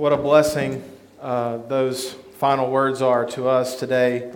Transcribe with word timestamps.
What 0.00 0.14
a 0.14 0.16
blessing 0.16 0.82
uh, 1.20 1.58
those 1.58 2.12
final 2.38 2.70
words 2.70 3.02
are 3.02 3.26
to 3.26 3.48
us 3.48 3.78
today 3.78 4.32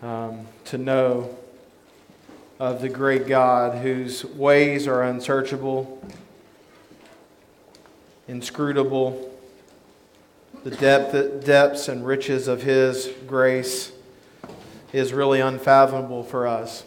um, 0.00 0.46
to 0.66 0.78
know 0.78 1.36
of 2.60 2.80
the 2.80 2.88
great 2.88 3.26
God 3.26 3.78
whose 3.78 4.24
ways 4.24 4.86
are 4.86 5.02
unsearchable, 5.02 6.00
inscrutable, 8.28 9.36
the 10.62 10.70
depth, 10.70 11.44
depths 11.44 11.88
and 11.88 12.06
riches 12.06 12.46
of 12.46 12.62
His 12.62 13.10
grace 13.26 13.90
is 14.92 15.12
really 15.12 15.40
unfathomable 15.40 16.22
for 16.22 16.46
us. 16.46 16.84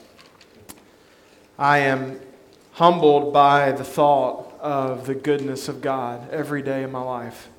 I 1.59 1.79
am 1.79 2.21
humbled 2.71 3.33
by 3.33 3.73
the 3.73 3.83
thought 3.83 4.57
of 4.61 5.05
the 5.05 5.15
goodness 5.15 5.67
of 5.67 5.81
God 5.81 6.29
every 6.31 6.61
day 6.61 6.83
of 6.83 6.89
my 6.89 7.01
life. 7.01 7.49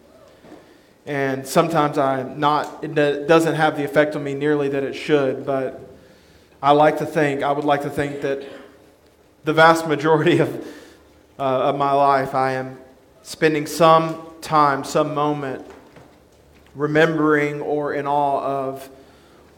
And 1.07 1.47
sometimes 1.47 1.99
I'm 1.99 2.41
not, 2.41 2.83
it 2.83 2.95
doesn't 3.29 3.55
have 3.55 3.77
the 3.77 3.85
effect 3.85 4.17
on 4.17 4.25
me 4.25 4.35
nearly 4.35 4.69
that 4.71 4.83
it 4.83 4.95
should, 4.95 5.45
but 5.45 5.81
I 6.63 6.71
like 6.73 6.99
to 6.99 7.07
think, 7.07 7.43
I 7.43 7.53
would 7.53 7.65
like 7.65 7.83
to 7.83 7.91
think 7.91 8.23
that 8.23 8.43
the 9.45 9.53
vast 9.53 9.87
majority 9.87 10.39
of, 10.39 10.67
uh, 11.39 11.43
of 11.43 11.77
my 11.77 11.93
life 11.93 12.35
I 12.35 12.53
am 12.53 12.79
spending 13.23 13.67
some 13.67 14.19
time, 14.41 14.85
some 14.85 15.15
moment 15.15 15.67
remembering 16.75 17.61
or 17.61 17.93
in 17.95 18.07
awe 18.07 18.43
of 18.43 18.89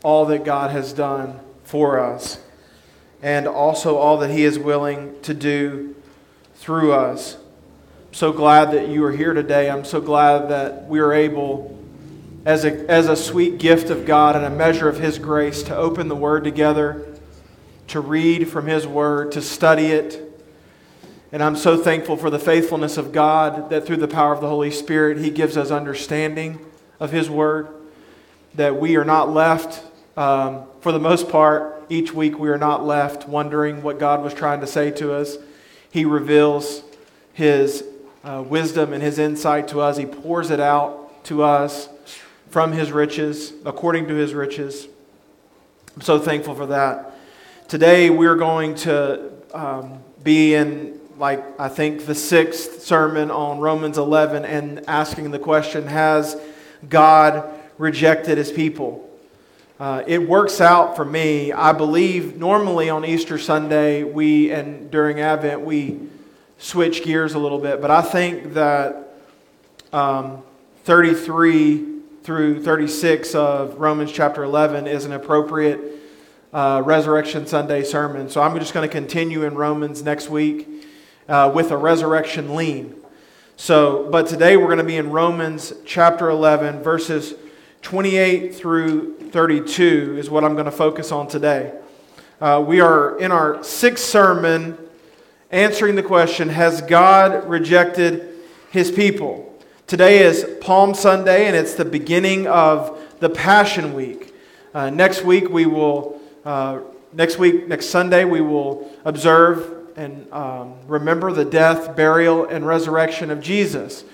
all 0.03 0.27
that 0.27 0.45
God 0.45 0.71
has 0.71 0.93
done 0.93 1.41
for 1.65 2.01
us 2.01 2.41
and 3.23 3.47
also 3.47 3.97
all 3.97 4.19
that 4.19 4.31
He 4.31 4.45
is 4.45 4.59
willing 4.59 5.21
to 5.23 5.33
do 5.33 5.95
through 6.57 6.93
us 6.93 7.39
so 8.17 8.33
glad 8.33 8.71
that 8.71 8.89
you 8.89 9.05
are 9.05 9.13
here 9.13 9.35
today. 9.35 9.69
I'm 9.69 9.85
so 9.85 10.01
glad 10.01 10.49
that 10.49 10.89
we 10.89 11.01
are 11.01 11.13
able, 11.13 11.79
as 12.47 12.65
a, 12.65 12.91
as 12.91 13.11
a 13.11 13.15
sweet 13.15 13.59
gift 13.59 13.91
of 13.91 14.07
God 14.07 14.35
and 14.35 14.43
a 14.43 14.49
measure 14.49 14.89
of 14.89 14.99
His 14.99 15.19
grace, 15.19 15.63
to 15.65 15.77
open 15.77 16.09
the 16.09 16.17
Word 16.17 16.43
together, 16.43 17.07
to 17.89 18.01
read 18.01 18.49
from 18.49 18.69
His 18.69 18.87
Word, 18.87 19.33
to 19.33 19.43
study 19.43 19.89
it. 19.89 20.43
And 21.31 21.43
I'm 21.43 21.57
so 21.57 21.77
thankful 21.77 22.17
for 22.17 22.31
the 22.31 22.39
faithfulness 22.39 22.97
of 22.97 23.13
God 23.13 23.69
that 23.69 23.85
through 23.85 23.99
the 23.99 24.09
power 24.09 24.33
of 24.33 24.41
the 24.41 24.49
Holy 24.49 24.71
Spirit, 24.71 25.19
He 25.19 25.29
gives 25.29 25.59
us 25.59 25.71
understanding 25.71 26.59
of 26.99 27.13
His 27.13 27.29
Word, 27.29 27.69
that 28.55 28.81
we 28.81 28.97
are 28.97 29.05
not 29.05 29.29
left, 29.29 29.85
um, 30.17 30.63
for 30.81 30.91
the 30.91 30.99
most 30.99 31.29
part, 31.29 31.85
each 31.91 32.15
week 32.15 32.39
we 32.39 32.49
are 32.49 32.57
not 32.57 32.83
left 32.83 33.29
wondering 33.29 33.83
what 33.83 33.99
God 33.99 34.23
was 34.23 34.33
trying 34.33 34.61
to 34.63 34.67
say 34.67 34.91
to 34.93 35.13
us. 35.13 35.37
He 35.91 36.07
reveals 36.07 36.83
His 37.35 37.85
uh, 38.27 38.43
wisdom 38.43 38.93
and 38.93 39.03
his 39.03 39.19
insight 39.19 39.69
to 39.69 39.81
us. 39.81 39.97
He 39.97 40.05
pours 40.05 40.51
it 40.51 40.59
out 40.59 41.25
to 41.27 41.45
us 41.45 41.89
from 42.51 42.73
his 42.73 42.91
riches, 42.91 43.53
according 43.65 44.09
to 44.09 44.15
his 44.15 44.35
riches. 44.35 44.89
I'm 45.95 46.03
so 46.03 46.19
thankful 46.19 46.55
for 46.55 46.67
that. 46.67 47.15
Today 47.69 48.11
we're 48.11 48.37
going 48.37 48.75
to 48.77 49.33
um, 49.55 50.01
be 50.25 50.55
in, 50.55 50.99
like, 51.19 51.45
I 51.61 51.69
think 51.69 52.07
the 52.07 52.15
sixth 52.15 52.83
sermon 52.83 53.31
on 53.31 53.61
Romans 53.61 53.97
11 53.97 54.45
and 54.45 54.85
asking 54.89 55.31
the 55.31 55.39
question 55.39 55.87
Has 55.87 56.37
God 56.89 57.49
rejected 57.79 58.39
his 58.39 58.51
people? 58.51 59.05
Uh, 59.79 60.03
it 60.07 60.27
works 60.27 60.61
out 60.61 60.97
for 60.97 61.05
me. 61.05 61.53
I 61.53 61.73
believe 61.73 62.37
normally 62.37 62.89
on 62.91 63.05
Easter 63.05 63.39
Sunday, 63.39 64.03
we, 64.03 64.51
and 64.51 64.91
during 64.91 65.21
Advent, 65.21 65.61
we 65.61 66.09
switch 66.59 67.05
gears 67.05 67.35
a 67.35 67.39
little 67.39 67.59
bit, 67.59 67.81
but 67.81 67.91
I 67.91 68.03
think 68.03 68.55
that 68.55 69.15
um, 69.93 70.43
33 70.85 71.97
through 72.23 72.63
36 72.63 73.35
of 73.35 73.79
Romans 73.79 74.11
chapter 74.11 74.43
11 74.43 74.87
is 74.87 75.05
an 75.05 75.13
appropriate 75.13 75.81
uh, 76.53 76.83
Resurrection 76.85 77.47
Sunday 77.47 77.85
sermon. 77.85 78.29
So 78.29 78.41
I'm 78.41 78.59
just 78.59 78.73
going 78.73 78.89
to 78.89 78.93
continue 78.93 79.45
in 79.45 79.55
Romans 79.55 80.03
next 80.03 80.29
week 80.29 80.87
uh, 81.29 81.51
with 81.55 81.71
a 81.71 81.77
resurrection 81.77 82.55
lean. 82.55 82.95
So, 83.57 84.09
but 84.11 84.27
today 84.27 84.57
we're 84.57 84.67
going 84.67 84.79
to 84.79 84.85
be 84.85 84.97
in 84.97 85.11
Romans 85.11 85.73
chapter 85.85 86.31
11, 86.31 86.83
verses 86.83 87.35
28 87.83 88.55
through 88.55 89.31
32 89.31 90.17
is 90.19 90.29
what 90.29 90.45
I'm 90.45 90.55
going 90.55 90.67
to 90.67 90.73
focus 90.73 91.13
on 91.13 91.29
today. 91.29 91.73
Uh, 92.41 92.63
we 92.67 92.81
are 92.81 93.19
in 93.19 93.33
our 93.33 93.63
sixth 93.63 94.05
sermon 94.05 94.77
answering 95.51 95.95
the 95.95 96.03
question 96.03 96.49
Has 96.49 96.83
God 96.83 97.49
rejected 97.49 98.29
his 98.71 98.91
people? 98.91 99.55
Today 99.87 100.19
is 100.19 100.45
Palm 100.61 100.95
Sunday, 100.95 101.47
and 101.47 101.55
it's 101.55 101.75
the 101.75 101.85
beginning 101.85 102.47
of 102.47 103.01
the 103.21 103.31
Passion 103.31 103.95
Week. 103.95 104.35
Uh, 104.75 104.91
next 104.91 105.23
week, 105.25 105.49
we 105.49 105.65
will, 105.65 106.21
uh, 106.45 106.81
next 107.13 107.39
week, 107.39 107.69
next 107.69 107.87
Sunday, 107.87 108.25
we 108.25 108.41
will 108.41 108.91
observe 109.05 109.75
and 109.97 110.31
um, 110.31 110.75
remember 110.87 111.33
the 111.33 111.45
death, 111.45 111.97
burial, 111.97 112.45
and 112.45 112.67
resurrection 112.67 113.31
of 113.31 113.41
Jesus. 113.41 114.05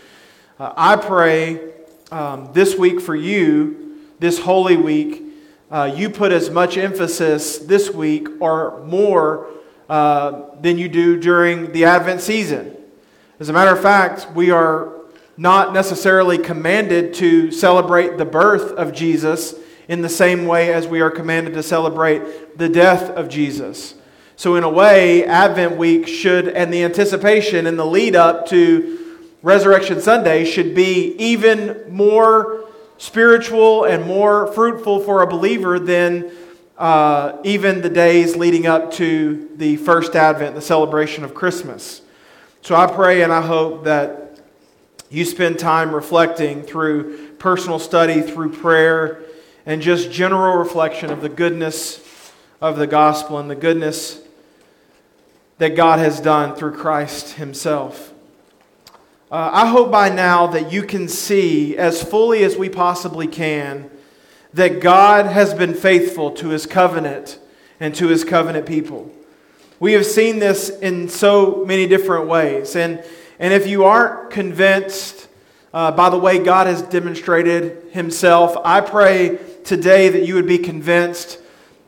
Uh, 0.61 0.73
I 0.77 0.95
pray 0.95 1.73
um, 2.13 2.51
this 2.53 2.77
week 2.79 3.01
for 3.01 3.17
you, 3.17 3.99
this 4.21 4.39
Holy 4.39 4.77
Week, 4.77 5.25
uh, 5.73 5.93
you 5.97 6.09
put 6.09 6.31
as 6.31 6.51
much 6.51 6.77
emphasis 6.77 7.59
this 7.59 7.91
week 7.91 8.29
or 8.41 8.85
more 8.85 9.49
uh, 9.89 10.43
than 10.61 10.79
you 10.79 10.89
do 10.89 11.19
during 11.19 11.73
the 11.73 11.85
Advent 11.85 12.21
season. 12.21 12.77
As 13.41 13.49
a 13.49 13.53
matter 13.53 13.73
of 13.73 13.81
fact, 13.81 14.29
we 14.35 14.51
are 14.51 14.93
not 15.37 15.73
necessarily 15.73 16.39
commanded 16.39 17.15
to 17.15 17.51
celebrate 17.51 18.19
the 18.19 18.25
birth 18.25 18.73
of 18.73 18.93
Jesus 18.93 19.55
in 19.89 20.03
the 20.03 20.09
same 20.09 20.47
way 20.47 20.73
as 20.73 20.87
we 20.87 21.01
are 21.01 21.11
commanded 21.11 21.55
to 21.55 21.63
celebrate 21.63 22.57
the 22.59 22.69
death 22.69 23.11
of 23.11 23.29
Jesus. 23.29 23.95
So, 24.37 24.57
in 24.57 24.65
a 24.65 24.71
way, 24.71 25.25
Advent 25.25 25.77
week 25.77 26.07
should, 26.07 26.49
and 26.49 26.73
the 26.73 26.85
anticipation 26.85 27.67
and 27.67 27.79
the 27.79 27.85
lead 27.85 28.17
up 28.17 28.47
to 28.49 28.99
Resurrection 29.43 30.01
Sunday 30.01 30.45
should 30.45 30.75
be 30.75 31.15
even 31.19 31.85
more 31.91 32.67
spiritual 32.97 33.85
and 33.85 34.07
more 34.07 34.47
fruitful 34.53 35.01
for 35.01 35.23
a 35.23 35.27
believer 35.27 35.79
than 35.79 36.31
uh, 36.83 37.41
even 37.45 37.81
the 37.81 37.89
days 37.89 38.35
leading 38.35 38.67
up 38.67 38.91
to 38.91 39.49
the 39.55 39.77
first 39.77 40.17
Advent, 40.17 40.57
the 40.57 40.61
celebration 40.61 41.23
of 41.23 41.33
Christmas. 41.33 42.03
So 42.63 42.75
I 42.75 42.89
pray 42.89 43.23
and 43.23 43.33
I 43.33 43.41
hope 43.41 43.85
that 43.85 44.41
you 45.09 45.25
spend 45.25 45.61
time 45.61 45.95
reflecting 45.95 46.65
through 46.65 47.35
personal 47.35 47.79
study, 47.79 48.21
through 48.21 48.51
prayer, 48.55 49.23
and 49.65 49.81
just 49.81 50.11
general 50.11 50.57
reflection 50.57 51.13
of 51.13 51.21
the 51.21 51.29
goodness 51.29 52.33
of 52.61 52.77
the 52.77 52.89
gospel 52.89 53.39
and 53.39 53.49
the 53.49 53.55
goodness 53.55 54.21
that 55.59 55.77
God 55.77 56.01
has 56.01 56.19
done 56.19 56.57
through 56.57 56.73
Christ 56.73 57.35
Himself. 57.35 58.13
Uh, 59.31 59.51
I 59.53 59.69
hope 59.69 59.93
by 59.93 60.09
now 60.09 60.49
that 60.49 60.73
you 60.73 60.83
can 60.83 61.07
see 61.07 61.77
as 61.77 62.03
fully 62.03 62.43
as 62.43 62.57
we 62.57 62.69
possibly 62.69 63.29
can 63.29 63.89
that 64.55 64.81
God 64.81 65.27
has 65.27 65.55
been 65.55 65.75
faithful 65.75 66.31
to 66.33 66.49
his 66.49 66.67
covenant 66.67 67.39
and 67.81 67.95
to 67.95 68.09
his 68.09 68.25
covenant 68.25 68.67
people. 68.67 69.11
We 69.81 69.95
have 69.95 70.07
seen 70.07 70.39
this 70.39 70.69
in 70.69 71.09
so 71.09 71.65
many 71.65 71.87
different 71.87 72.29
ways. 72.29 72.77
And, 72.77 73.03
and 73.39 73.53
if 73.53 73.67
you 73.67 73.85
aren't 73.85 74.31
convinced 74.31 75.29
uh, 75.75 75.91
by 75.91 76.11
the 76.11 76.19
way 76.19 76.39
God 76.39 76.67
has 76.67 76.83
demonstrated 76.83 77.93
himself, 77.93 78.57
I 78.65 78.81
pray 78.81 79.39
today 79.65 80.11
that 80.11 80.27
you 80.27 80.35
would 80.35 80.47
be 80.47 80.59
convinced 80.59 81.39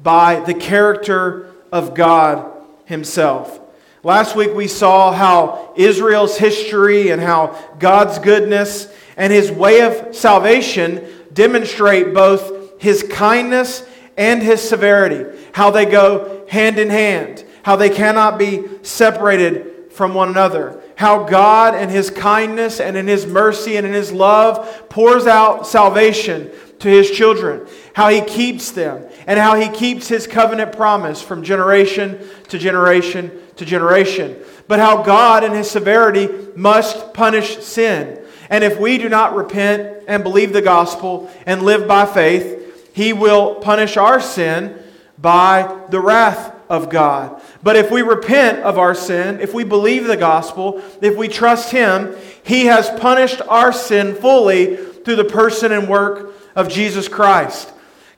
by 0.03 0.41
the 0.41 0.55
character 0.55 1.53
of 1.71 1.95
God 1.95 2.51
himself. 2.87 3.61
Last 4.03 4.37
week 4.37 4.55
we 4.55 4.69
saw 4.69 5.13
how 5.13 5.73
Israel's 5.77 6.37
history 6.37 7.11
and 7.11 7.21
how 7.21 7.59
God's 7.79 8.19
goodness 8.19 8.93
and 9.17 9.33
his 9.33 9.51
way 9.51 9.83
of 9.83 10.15
salvation 10.15 11.07
demonstrate 11.33 12.13
both 12.13 12.54
his 12.85 13.03
kindness 13.03 13.85
and 14.17 14.43
his 14.43 14.61
severity, 14.61 15.25
how 15.53 15.71
they 15.71 15.87
go 15.87 16.47
hand 16.49 16.79
in 16.79 16.91
hand, 16.91 17.45
how 17.63 17.77
they 17.77 17.89
cannot 17.89 18.39
be 18.39 18.63
separated 18.83 19.91
from 19.91 20.13
one 20.13 20.29
another, 20.29 20.81
how 20.97 21.25
God 21.25 21.75
and 21.75 21.91
his 21.91 22.11
kindness 22.11 22.81
and 22.81 22.97
in 22.97 23.09
his 23.09 23.27
mercy 23.27 23.77
and 23.77 23.87
in 23.87 23.93
his 23.93 24.13
love 24.13 24.89
pours 24.91 25.27
out 25.27 25.67
salvation 25.67 26.51
to 26.81 26.89
his 26.89 27.11
children, 27.11 27.67
how 27.95 28.11
he 28.11 28.21
keeps 28.21 28.71
them, 28.71 29.09
and 29.27 29.39
how 29.39 29.55
he 29.55 29.71
keeps 29.71 30.07
his 30.07 30.27
covenant 30.27 30.77
promise 30.77 31.23
from 31.23 31.43
generation 31.43 32.21
to 32.49 32.59
generation 32.59 33.31
to 33.57 33.65
generation. 33.65 34.37
But 34.69 34.79
how 34.79 35.03
God 35.03 35.43
in 35.43 35.53
his 35.53 35.71
severity 35.71 36.29
must 36.55 37.15
punish 37.15 37.59
sin 37.65 38.25
and 38.51 38.63
if 38.63 38.79
we 38.79 38.99
do 38.99 39.09
not 39.09 39.35
repent 39.35 40.05
and 40.07 40.23
believe 40.23 40.53
the 40.53 40.63
gospel 40.63 41.31
and 41.47 41.63
live 41.63 41.89
by 41.89 42.07
faith, 42.07 42.64
he 42.95 43.13
will 43.13 43.57
punish 43.57 43.97
our 43.97 44.21
sin 44.21 44.81
by 45.19 45.85
the 45.91 46.01
wrath 46.01 46.55
of 46.71 46.89
God. 46.89 47.43
But 47.61 47.75
if 47.75 47.91
we 47.91 48.03
repent 48.03 48.61
of 48.61 48.79
our 48.79 48.95
sin, 48.95 49.41
if 49.41 49.53
we 49.53 49.65
believe 49.65 50.07
the 50.07 50.17
gospel, 50.17 50.81
if 51.03 51.17
we 51.17 51.27
trust 51.27 51.73
him, 51.73 52.15
He 52.45 52.67
has 52.67 52.89
punished 53.01 53.43
our 53.49 53.73
sin 53.73 54.15
fully 54.15 54.77
through 54.77 55.17
the 55.17 55.25
person 55.25 55.73
and 55.73 55.89
work 55.89 56.35
of 56.55 56.69
Jesus 56.69 57.09
Christ. 57.09 57.73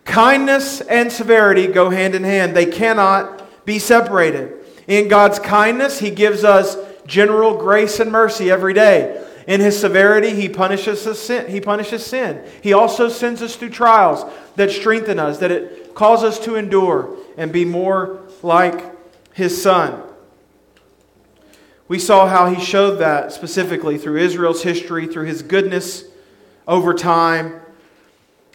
Kindness 0.05 0.83
and 0.83 1.11
severity 1.11 1.69
go 1.69 1.89
hand 1.89 2.15
in 2.15 2.23
hand, 2.23 2.55
they 2.55 2.67
cannot 2.67 3.65
be 3.65 3.79
separated. 3.79 4.53
In 4.87 5.09
God's 5.09 5.39
kindness, 5.39 6.01
He 6.01 6.11
gives 6.11 6.45
us 6.45 6.77
general 7.07 7.57
grace 7.57 7.99
and 7.99 8.13
mercy 8.13 8.51
every 8.51 8.75
day. 8.75 9.26
In 9.47 9.61
his 9.61 9.79
severity, 9.79 10.35
he 10.35 10.49
punishes 10.49 11.03
sin. 11.21 11.49
He 11.49 11.61
punishes 11.61 12.05
sin. 12.05 12.45
He 12.63 12.73
also 12.73 13.09
sends 13.09 13.43
us 13.43 13.55
through 13.55 13.71
trials 13.71 14.25
that 14.57 14.71
strengthen 14.71 15.19
us, 15.19 15.39
that 15.39 15.53
it 15.53 15.95
cause 15.95 16.25
us 16.25 16.39
to 16.41 16.57
endure 16.57 17.17
and 17.37 17.53
be 17.53 17.65
more 17.65 18.21
like 18.43 18.95
his 19.33 19.61
son. 19.61 20.03
We 21.89 22.01
saw 22.01 22.27
how 22.27 22.53
he 22.53 22.61
showed 22.61 22.97
that 22.97 23.33
specifically 23.33 23.99
through 23.99 24.19
Israel's 24.19 24.65
history, 24.65 25.07
through 25.07 25.27
his 25.27 25.43
goodness 25.43 26.05
over 26.67 26.93
time, 26.93 27.61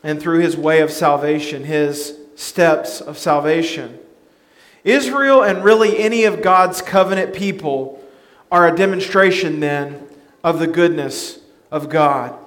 and 0.04 0.20
through 0.20 0.40
his 0.40 0.58
way 0.58 0.82
of 0.82 0.92
salvation, 0.92 1.64
his 1.64 2.18
steps 2.36 3.00
of 3.00 3.18
salvation. 3.18 3.98
Israel 4.84 5.44
and 5.44 5.64
really 5.64 6.00
any 6.00 6.26
of 6.26 6.42
God's 6.42 6.82
covenant 6.82 7.34
people 7.34 8.04
are 8.52 8.68
a 8.68 8.76
demonstration 8.76 9.62
then 9.62 10.08
of 10.44 10.60
the 10.60 10.68
goodness 10.68 11.40
of 11.72 11.90
God 11.90 12.38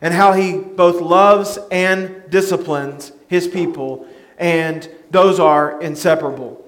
and 0.00 0.14
how 0.14 0.32
he 0.32 0.58
both 0.58 1.00
loves 1.00 1.58
and 1.70 2.22
disciplines 2.30 3.12
his 3.28 3.46
people, 3.46 4.06
and 4.38 4.88
those 5.10 5.38
are 5.38 5.80
inseparable. 5.80 6.64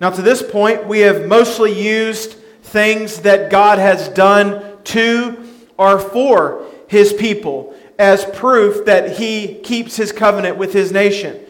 Now, 0.00 0.10
to 0.10 0.22
this 0.22 0.42
point, 0.42 0.86
we 0.86 1.00
have 1.00 1.26
mostly 1.26 1.72
used 1.72 2.32
things 2.62 3.20
that 3.20 3.50
God 3.50 3.78
has 3.78 4.08
done 4.08 4.78
to 4.84 5.48
or 5.78 5.98
for 5.98 6.66
his 6.88 7.12
people 7.12 7.74
as 7.98 8.24
proof 8.24 8.84
that 8.86 9.16
he 9.16 9.54
keeps 9.60 9.96
his 9.96 10.12
covenant 10.12 10.56
with 10.56 10.72
his 10.72 10.92
nation. 10.92 11.40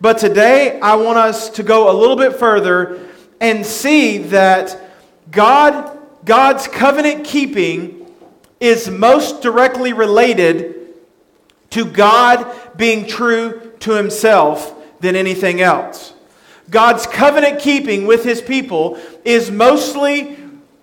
But 0.00 0.18
today, 0.18 0.78
I 0.80 0.94
want 0.96 1.18
us 1.18 1.48
to 1.50 1.62
go 1.62 1.90
a 1.90 1.94
little 1.98 2.16
bit 2.16 2.36
further 2.36 3.00
and 3.40 3.64
see 3.64 4.18
that 4.18 4.78
God, 5.30 5.98
God's 6.24 6.68
covenant 6.68 7.24
keeping 7.24 8.05
is 8.60 8.88
most 8.88 9.42
directly 9.42 9.92
related 9.92 10.74
to 11.70 11.84
God 11.84 12.46
being 12.76 13.06
true 13.06 13.72
to 13.80 13.92
himself 13.92 14.74
than 15.00 15.16
anything 15.16 15.60
else. 15.60 16.14
God's 16.70 17.06
covenant 17.06 17.60
keeping 17.60 18.06
with 18.06 18.24
his 18.24 18.40
people 18.40 18.98
is 19.24 19.50
mostly 19.50 20.38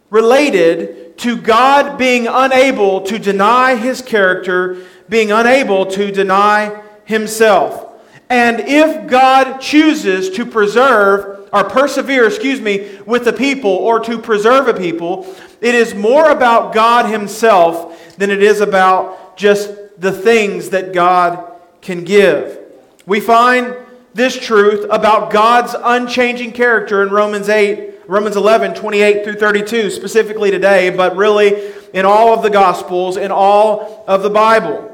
related 0.09 1.17
to 1.17 1.37
God 1.37 1.97
being 1.97 2.27
unable 2.27 3.01
to 3.01 3.19
deny 3.19 3.75
his 3.75 4.01
character, 4.01 4.83
being 5.09 5.31
unable 5.31 5.85
to 5.87 6.11
deny 6.11 6.81
himself. 7.05 7.89
And 8.29 8.61
if 8.61 9.07
God 9.09 9.59
chooses 9.59 10.29
to 10.31 10.45
preserve 10.45 11.42
or 11.53 11.63
persevere, 11.63 12.25
excuse 12.25 12.59
me, 12.59 12.99
with 13.05 13.27
a 13.27 13.33
people 13.33 13.69
or 13.69 13.99
to 13.99 14.17
preserve 14.17 14.67
a 14.67 14.73
people, 14.73 15.33
it 15.61 15.75
is 15.75 15.93
more 15.93 16.31
about 16.31 16.73
God 16.73 17.05
Himself 17.05 18.17
than 18.17 18.31
it 18.31 18.41
is 18.41 18.59
about 18.59 19.37
just 19.37 19.71
the 19.99 20.11
things 20.11 20.71
that 20.71 20.93
God 20.93 21.51
can 21.81 22.03
give. 22.03 22.59
We 23.05 23.19
find 23.19 23.75
this 24.15 24.37
truth 24.37 24.85
about 24.89 25.31
God's 25.31 25.75
unchanging 25.79 26.53
character 26.53 27.03
in 27.03 27.09
Romans 27.09 27.49
8, 27.49 28.01
Romans 28.07 28.35
11, 28.35 28.73
28 28.73 29.23
through 29.23 29.35
32, 29.35 29.91
specifically 29.91 30.49
today, 30.49 30.89
but 30.89 31.15
really 31.15 31.71
in 31.93 32.05
all 32.05 32.33
of 32.33 32.41
the 32.41 32.49
Gospels, 32.49 33.17
in 33.17 33.31
all 33.31 34.03
of 34.07 34.23
the 34.23 34.29
Bible. 34.29 34.89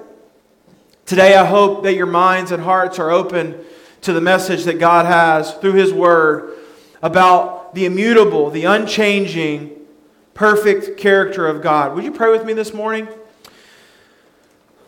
Today, 1.06 1.36
I 1.36 1.46
hope 1.46 1.84
that 1.84 1.96
your 1.96 2.06
minds 2.06 2.52
and 2.52 2.62
hearts 2.62 3.00
are 3.00 3.10
open 3.10 3.66
to 4.02 4.14
the 4.14 4.22
message 4.22 4.64
that 4.64 4.80
God 4.80 5.06
has 5.06 5.54
through 5.56 5.74
His 5.74 5.94
Word 5.94 6.54
about 7.02 7.74
the 7.76 7.86
immutable, 7.86 8.50
the 8.50 8.66
unchanging, 8.66 9.72
perfect 10.34 10.98
character 10.98 11.48
of 11.48 11.62
God. 11.62 11.96
Would 11.96 12.04
you 12.04 12.12
pray 12.12 12.32
with 12.32 12.46
me 12.46 12.54
this 12.54 12.74
morning? 12.74 13.08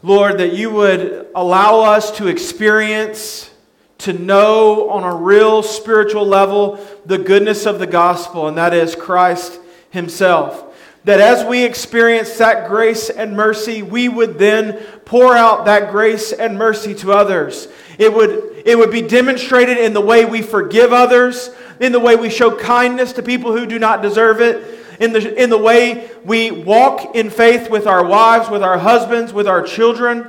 Lord, 0.03 0.39
that 0.39 0.53
you 0.53 0.71
would 0.71 1.27
allow 1.35 1.81
us 1.81 2.11
to 2.17 2.27
experience, 2.27 3.51
to 3.99 4.13
know 4.13 4.89
on 4.89 5.03
a 5.03 5.15
real 5.15 5.61
spiritual 5.61 6.25
level 6.25 6.85
the 7.05 7.17
goodness 7.17 7.65
of 7.65 7.79
the 7.79 7.87
gospel, 7.87 8.47
and 8.47 8.57
that 8.57 8.73
is 8.73 8.95
Christ 8.95 9.59
Himself 9.91 10.71
that 11.03 11.19
as 11.19 11.43
we 11.45 11.63
experience 11.63 12.37
that 12.37 12.67
grace 12.67 13.09
and 13.09 13.35
mercy, 13.35 13.81
we 13.81 14.07
would 14.07 14.37
then 14.37 14.73
pour 15.05 15.35
out 15.35 15.65
that 15.65 15.91
grace 15.91 16.31
and 16.31 16.57
mercy 16.57 16.93
to 16.95 17.11
others. 17.11 17.67
It 18.01 18.11
would, 18.11 18.63
it 18.65 18.75
would 18.75 18.89
be 18.89 19.03
demonstrated 19.03 19.77
in 19.77 19.93
the 19.93 20.01
way 20.01 20.25
we 20.25 20.41
forgive 20.41 20.91
others, 20.91 21.51
in 21.79 21.91
the 21.91 21.99
way 21.99 22.15
we 22.15 22.31
show 22.31 22.57
kindness 22.57 23.13
to 23.13 23.21
people 23.21 23.55
who 23.55 23.67
do 23.67 23.77
not 23.77 24.01
deserve 24.01 24.41
it, 24.41 24.99
in 24.99 25.13
the, 25.13 25.39
in 25.39 25.51
the 25.51 25.57
way 25.59 26.09
we 26.25 26.49
walk 26.49 27.15
in 27.15 27.29
faith 27.29 27.69
with 27.69 27.85
our 27.85 28.03
wives, 28.03 28.49
with 28.49 28.63
our 28.63 28.79
husbands, 28.79 29.31
with 29.31 29.47
our 29.47 29.61
children, 29.61 30.27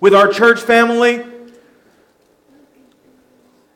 with 0.00 0.16
our 0.16 0.26
church 0.32 0.58
family 0.58 1.24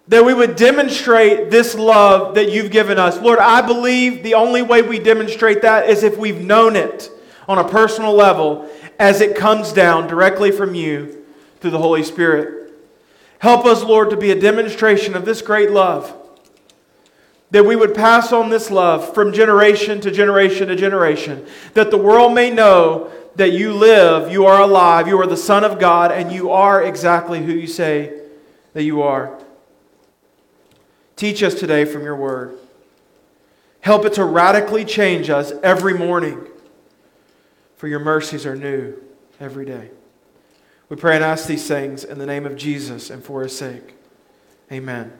that 0.08 0.24
we 0.24 0.34
would 0.34 0.56
demonstrate 0.56 1.52
this 1.52 1.76
love 1.76 2.34
that 2.34 2.50
you've 2.50 2.72
given 2.72 2.98
us. 2.98 3.20
Lord, 3.20 3.38
I 3.38 3.64
believe 3.64 4.24
the 4.24 4.34
only 4.34 4.62
way 4.62 4.82
we 4.82 4.98
demonstrate 4.98 5.62
that 5.62 5.88
is 5.88 6.02
if 6.02 6.18
we've 6.18 6.40
known 6.40 6.74
it 6.74 7.10
on 7.46 7.58
a 7.58 7.68
personal 7.68 8.12
level 8.12 8.68
as 8.98 9.20
it 9.20 9.36
comes 9.36 9.72
down 9.72 10.08
directly 10.08 10.50
from 10.50 10.74
you 10.74 11.24
through 11.60 11.70
the 11.70 11.78
Holy 11.78 12.02
Spirit. 12.02 12.55
Help 13.38 13.66
us, 13.66 13.82
Lord, 13.82 14.10
to 14.10 14.16
be 14.16 14.30
a 14.30 14.40
demonstration 14.40 15.14
of 15.14 15.24
this 15.24 15.42
great 15.42 15.70
love. 15.70 16.14
That 17.50 17.64
we 17.64 17.76
would 17.76 17.94
pass 17.94 18.32
on 18.32 18.50
this 18.50 18.70
love 18.70 19.14
from 19.14 19.32
generation 19.32 20.00
to 20.00 20.10
generation 20.10 20.68
to 20.68 20.76
generation. 20.76 21.46
That 21.74 21.90
the 21.90 21.98
world 21.98 22.34
may 22.34 22.50
know 22.50 23.10
that 23.36 23.52
you 23.52 23.72
live, 23.72 24.32
you 24.32 24.46
are 24.46 24.62
alive, 24.62 25.06
you 25.06 25.20
are 25.20 25.26
the 25.26 25.36
Son 25.36 25.62
of 25.62 25.78
God, 25.78 26.10
and 26.10 26.32
you 26.32 26.50
are 26.50 26.82
exactly 26.82 27.42
who 27.42 27.52
you 27.52 27.66
say 27.66 28.20
that 28.72 28.82
you 28.82 29.02
are. 29.02 29.38
Teach 31.16 31.42
us 31.42 31.54
today 31.54 31.84
from 31.84 32.02
your 32.02 32.16
word. 32.16 32.58
Help 33.80 34.04
it 34.04 34.14
to 34.14 34.24
radically 34.24 34.84
change 34.84 35.30
us 35.30 35.52
every 35.62 35.94
morning, 35.94 36.46
for 37.76 37.88
your 37.88 38.00
mercies 38.00 38.44
are 38.44 38.56
new 38.56 38.94
every 39.38 39.64
day. 39.64 39.90
We 40.88 40.96
pray 40.96 41.16
and 41.16 41.24
ask 41.24 41.46
these 41.46 41.66
things 41.66 42.04
in 42.04 42.18
the 42.18 42.26
name 42.26 42.46
of 42.46 42.56
Jesus 42.56 43.10
and 43.10 43.22
for 43.22 43.42
his 43.42 43.56
sake. 43.56 43.94
Amen. 44.70 45.12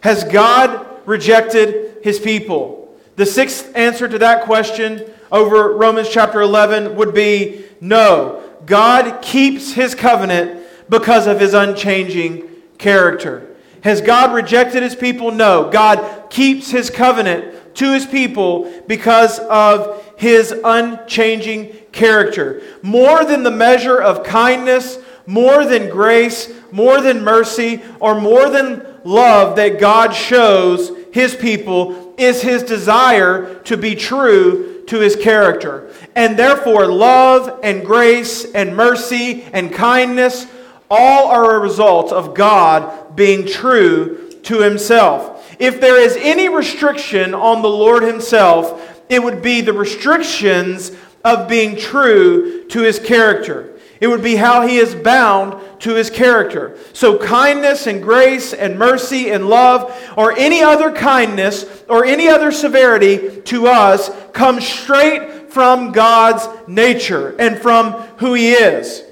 Has 0.00 0.24
God 0.24 0.86
rejected 1.06 1.98
his 2.02 2.18
people? 2.18 2.96
The 3.16 3.26
sixth 3.26 3.74
answer 3.76 4.08
to 4.08 4.18
that 4.18 4.44
question 4.44 5.04
over 5.30 5.76
Romans 5.76 6.08
chapter 6.08 6.40
11 6.40 6.96
would 6.96 7.14
be 7.14 7.64
no. 7.80 8.42
God 8.66 9.22
keeps 9.22 9.72
his 9.72 9.94
covenant 9.94 10.66
because 10.88 11.26
of 11.26 11.38
his 11.38 11.54
unchanging 11.54 12.48
character. 12.78 13.54
Has 13.82 14.00
God 14.00 14.34
rejected 14.34 14.82
his 14.82 14.94
people? 14.94 15.30
No. 15.30 15.70
God 15.70 16.30
keeps 16.30 16.70
his 16.70 16.90
covenant 16.90 17.74
to 17.76 17.92
his 17.92 18.06
people 18.06 18.82
because 18.86 19.38
of 19.38 20.01
his 20.22 20.54
unchanging 20.64 21.72
character. 21.90 22.62
More 22.80 23.24
than 23.24 23.42
the 23.42 23.50
measure 23.50 24.00
of 24.00 24.22
kindness, 24.22 24.98
more 25.26 25.64
than 25.64 25.90
grace, 25.90 26.48
more 26.70 27.00
than 27.00 27.24
mercy, 27.24 27.82
or 27.98 28.20
more 28.20 28.48
than 28.48 28.86
love 29.02 29.56
that 29.56 29.80
God 29.80 30.14
shows 30.14 30.92
his 31.12 31.34
people 31.34 32.14
is 32.16 32.40
his 32.40 32.62
desire 32.62 33.56
to 33.64 33.76
be 33.76 33.96
true 33.96 34.84
to 34.86 35.00
his 35.00 35.16
character. 35.16 35.92
And 36.14 36.38
therefore, 36.38 36.86
love 36.86 37.58
and 37.64 37.84
grace 37.84 38.44
and 38.44 38.76
mercy 38.76 39.42
and 39.52 39.72
kindness 39.72 40.46
all 40.88 41.32
are 41.32 41.56
a 41.56 41.58
result 41.58 42.12
of 42.12 42.32
God 42.32 43.16
being 43.16 43.44
true 43.44 44.30
to 44.44 44.60
himself. 44.60 45.52
If 45.58 45.80
there 45.80 46.00
is 46.00 46.16
any 46.16 46.48
restriction 46.48 47.34
on 47.34 47.62
the 47.62 47.68
Lord 47.68 48.04
himself, 48.04 48.91
it 49.12 49.22
would 49.22 49.42
be 49.42 49.60
the 49.60 49.72
restrictions 49.72 50.92
of 51.24 51.48
being 51.48 51.76
true 51.76 52.64
to 52.68 52.80
his 52.80 52.98
character. 52.98 53.78
It 54.00 54.08
would 54.08 54.22
be 54.22 54.34
how 54.34 54.66
he 54.66 54.78
is 54.78 54.96
bound 54.96 55.62
to 55.80 55.94
his 55.94 56.10
character. 56.10 56.76
So, 56.92 57.18
kindness 57.18 57.86
and 57.86 58.02
grace 58.02 58.52
and 58.52 58.76
mercy 58.76 59.30
and 59.30 59.48
love, 59.48 59.96
or 60.16 60.36
any 60.36 60.60
other 60.60 60.90
kindness 60.90 61.84
or 61.88 62.04
any 62.04 62.28
other 62.28 62.50
severity 62.50 63.40
to 63.42 63.68
us, 63.68 64.10
comes 64.32 64.66
straight 64.66 65.52
from 65.52 65.92
God's 65.92 66.48
nature 66.66 67.36
and 67.38 67.58
from 67.58 67.92
who 68.18 68.34
he 68.34 68.52
is. 68.52 69.04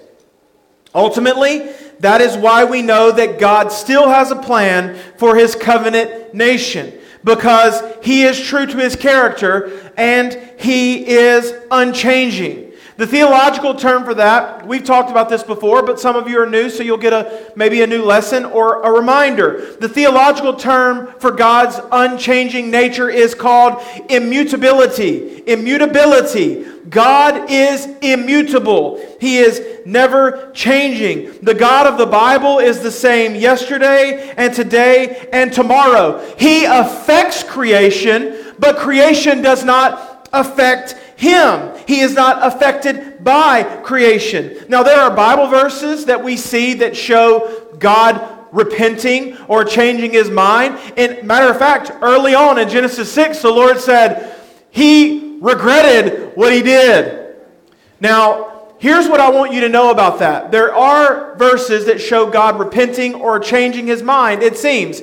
Ultimately, 0.92 1.70
that 2.00 2.20
is 2.20 2.36
why 2.36 2.64
we 2.64 2.82
know 2.82 3.12
that 3.12 3.38
God 3.38 3.70
still 3.70 4.08
has 4.08 4.30
a 4.30 4.36
plan 4.36 4.98
for 5.18 5.36
his 5.36 5.54
covenant 5.54 6.34
nation. 6.34 6.98
Because 7.24 7.82
he 8.02 8.22
is 8.22 8.40
true 8.40 8.66
to 8.66 8.76
his 8.76 8.96
character 8.96 9.92
and 9.96 10.34
he 10.58 11.06
is 11.06 11.52
unchanging. 11.70 12.69
The 13.00 13.06
theological 13.06 13.74
term 13.74 14.04
for 14.04 14.12
that, 14.12 14.66
we've 14.66 14.84
talked 14.84 15.10
about 15.10 15.30
this 15.30 15.42
before, 15.42 15.82
but 15.82 15.98
some 15.98 16.16
of 16.16 16.28
you 16.28 16.38
are 16.38 16.44
new, 16.44 16.68
so 16.68 16.82
you'll 16.82 16.98
get 16.98 17.14
a 17.14 17.50
maybe 17.56 17.80
a 17.80 17.86
new 17.86 18.04
lesson 18.04 18.44
or 18.44 18.82
a 18.82 18.92
reminder. 18.92 19.74
The 19.80 19.88
theological 19.88 20.52
term 20.52 21.14
for 21.18 21.30
God's 21.30 21.80
unchanging 21.90 22.70
nature 22.70 23.08
is 23.08 23.34
called 23.34 23.82
immutability. 24.10 25.42
Immutability. 25.46 26.66
God 26.90 27.50
is 27.50 27.86
immutable. 28.02 29.02
He 29.18 29.38
is 29.38 29.80
never 29.86 30.50
changing. 30.52 31.38
The 31.40 31.54
God 31.54 31.86
of 31.86 31.96
the 31.96 32.04
Bible 32.04 32.58
is 32.58 32.80
the 32.80 32.90
same 32.90 33.34
yesterday 33.34 34.34
and 34.36 34.52
today 34.52 35.26
and 35.32 35.50
tomorrow. 35.50 36.22
He 36.38 36.66
affects 36.66 37.44
creation, 37.44 38.52
but 38.58 38.76
creation 38.76 39.40
does 39.40 39.64
not 39.64 40.28
affect 40.34 40.96
him. 41.20 41.76
He 41.86 42.00
is 42.00 42.14
not 42.14 42.38
affected 42.40 43.22
by 43.22 43.62
creation. 43.82 44.64
Now, 44.70 44.82
there 44.82 44.98
are 44.98 45.14
Bible 45.14 45.48
verses 45.48 46.06
that 46.06 46.24
we 46.24 46.38
see 46.38 46.72
that 46.74 46.96
show 46.96 47.68
God 47.78 48.38
repenting 48.52 49.36
or 49.46 49.62
changing 49.62 50.12
his 50.12 50.30
mind. 50.30 50.78
And 50.96 51.22
matter 51.24 51.50
of 51.50 51.58
fact, 51.58 51.92
early 52.00 52.34
on 52.34 52.58
in 52.58 52.70
Genesis 52.70 53.12
6, 53.12 53.42
the 53.42 53.50
Lord 53.50 53.78
said, 53.78 54.34
He 54.70 55.36
regretted 55.42 56.34
what 56.36 56.54
he 56.54 56.62
did. 56.62 57.36
Now, 58.00 58.70
here's 58.78 59.06
what 59.06 59.20
I 59.20 59.28
want 59.28 59.52
you 59.52 59.60
to 59.60 59.68
know 59.68 59.90
about 59.90 60.20
that. 60.20 60.50
There 60.50 60.74
are 60.74 61.36
verses 61.36 61.84
that 61.84 62.00
show 62.00 62.30
God 62.30 62.58
repenting 62.58 63.14
or 63.14 63.38
changing 63.38 63.86
his 63.86 64.02
mind, 64.02 64.42
it 64.42 64.56
seems. 64.56 65.02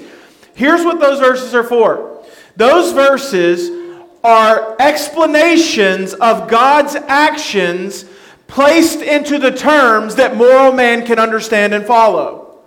Here's 0.55 0.83
what 0.83 0.99
those 0.99 1.19
verses 1.19 1.53
are 1.53 1.63
for. 1.63 2.25
Those 2.55 2.91
verses 2.91 3.86
are 4.23 4.75
explanations 4.79 6.13
of 6.13 6.49
God's 6.49 6.95
actions 6.95 8.05
placed 8.47 9.01
into 9.01 9.37
the 9.37 9.51
terms 9.51 10.15
that 10.15 10.35
moral 10.37 10.71
man 10.71 11.05
can 11.05 11.19
understand 11.19 11.73
and 11.73 11.85
follow. 11.85 12.59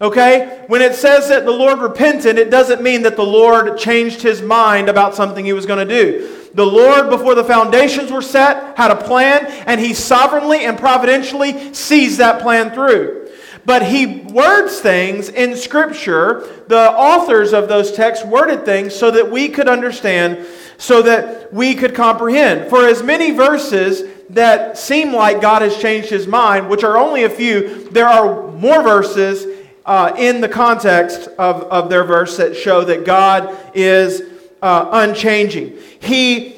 Okay? 0.00 0.64
When 0.66 0.82
it 0.82 0.94
says 0.94 1.28
that 1.28 1.44
the 1.44 1.52
Lord 1.52 1.78
repented, 1.78 2.36
it 2.38 2.50
doesn't 2.50 2.82
mean 2.82 3.02
that 3.02 3.16
the 3.16 3.24
Lord 3.24 3.78
changed 3.78 4.22
his 4.22 4.42
mind 4.42 4.88
about 4.88 5.14
something 5.14 5.44
he 5.44 5.52
was 5.52 5.66
going 5.66 5.86
to 5.86 5.94
do. 6.02 6.48
The 6.54 6.66
Lord, 6.66 7.08
before 7.08 7.34
the 7.34 7.44
foundations 7.44 8.10
were 8.10 8.22
set, 8.22 8.76
had 8.76 8.90
a 8.90 8.96
plan, 8.96 9.46
and 9.66 9.80
he 9.80 9.94
sovereignly 9.94 10.64
and 10.64 10.78
providentially 10.78 11.72
sees 11.72 12.18
that 12.18 12.42
plan 12.42 12.72
through 12.72 13.21
but 13.64 13.84
he 13.84 14.06
words 14.32 14.80
things 14.80 15.28
in 15.28 15.56
Scripture. 15.56 16.64
The 16.68 16.90
authors 16.90 17.52
of 17.52 17.68
those 17.68 17.92
texts 17.92 18.24
worded 18.24 18.64
things 18.64 18.94
so 18.94 19.10
that 19.10 19.30
we 19.30 19.48
could 19.48 19.68
understand, 19.68 20.46
so 20.78 21.02
that 21.02 21.52
we 21.52 21.74
could 21.74 21.94
comprehend. 21.94 22.68
For 22.68 22.86
as 22.86 23.02
many 23.02 23.30
verses 23.30 24.02
that 24.30 24.78
seem 24.78 25.12
like 25.12 25.40
God 25.40 25.62
has 25.62 25.76
changed 25.76 26.08
his 26.08 26.26
mind, 26.26 26.68
which 26.68 26.84
are 26.84 26.96
only 26.96 27.24
a 27.24 27.30
few, 27.30 27.88
there 27.90 28.08
are 28.08 28.50
more 28.52 28.82
verses 28.82 29.46
uh, 29.84 30.12
in 30.16 30.40
the 30.40 30.48
context 30.48 31.28
of, 31.38 31.62
of 31.64 31.90
their 31.90 32.04
verse 32.04 32.36
that 32.36 32.56
show 32.56 32.84
that 32.84 33.04
God 33.04 33.56
is 33.74 34.22
uh, 34.62 34.88
unchanging. 34.92 35.76
He 36.00 36.56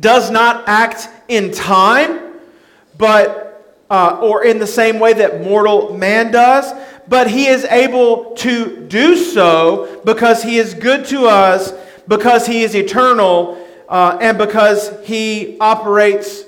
does 0.00 0.30
not 0.30 0.66
act 0.66 1.08
in 1.28 1.52
time, 1.52 2.32
but 2.96 3.41
uh, 3.92 4.18
or 4.22 4.42
in 4.42 4.58
the 4.58 4.66
same 4.66 4.98
way 4.98 5.12
that 5.12 5.42
mortal 5.42 5.94
man 5.94 6.32
does, 6.32 6.72
but 7.08 7.28
he 7.28 7.46
is 7.46 7.64
able 7.64 8.34
to 8.34 8.86
do 8.88 9.14
so 9.14 10.00
because 10.06 10.42
he 10.42 10.56
is 10.56 10.72
good 10.72 11.04
to 11.04 11.26
us, 11.26 11.74
because 12.08 12.46
he 12.46 12.62
is 12.62 12.74
eternal, 12.74 13.62
uh, 13.90 14.16
and 14.18 14.38
because 14.38 14.90
he 15.04 15.58
operates, 15.60 16.44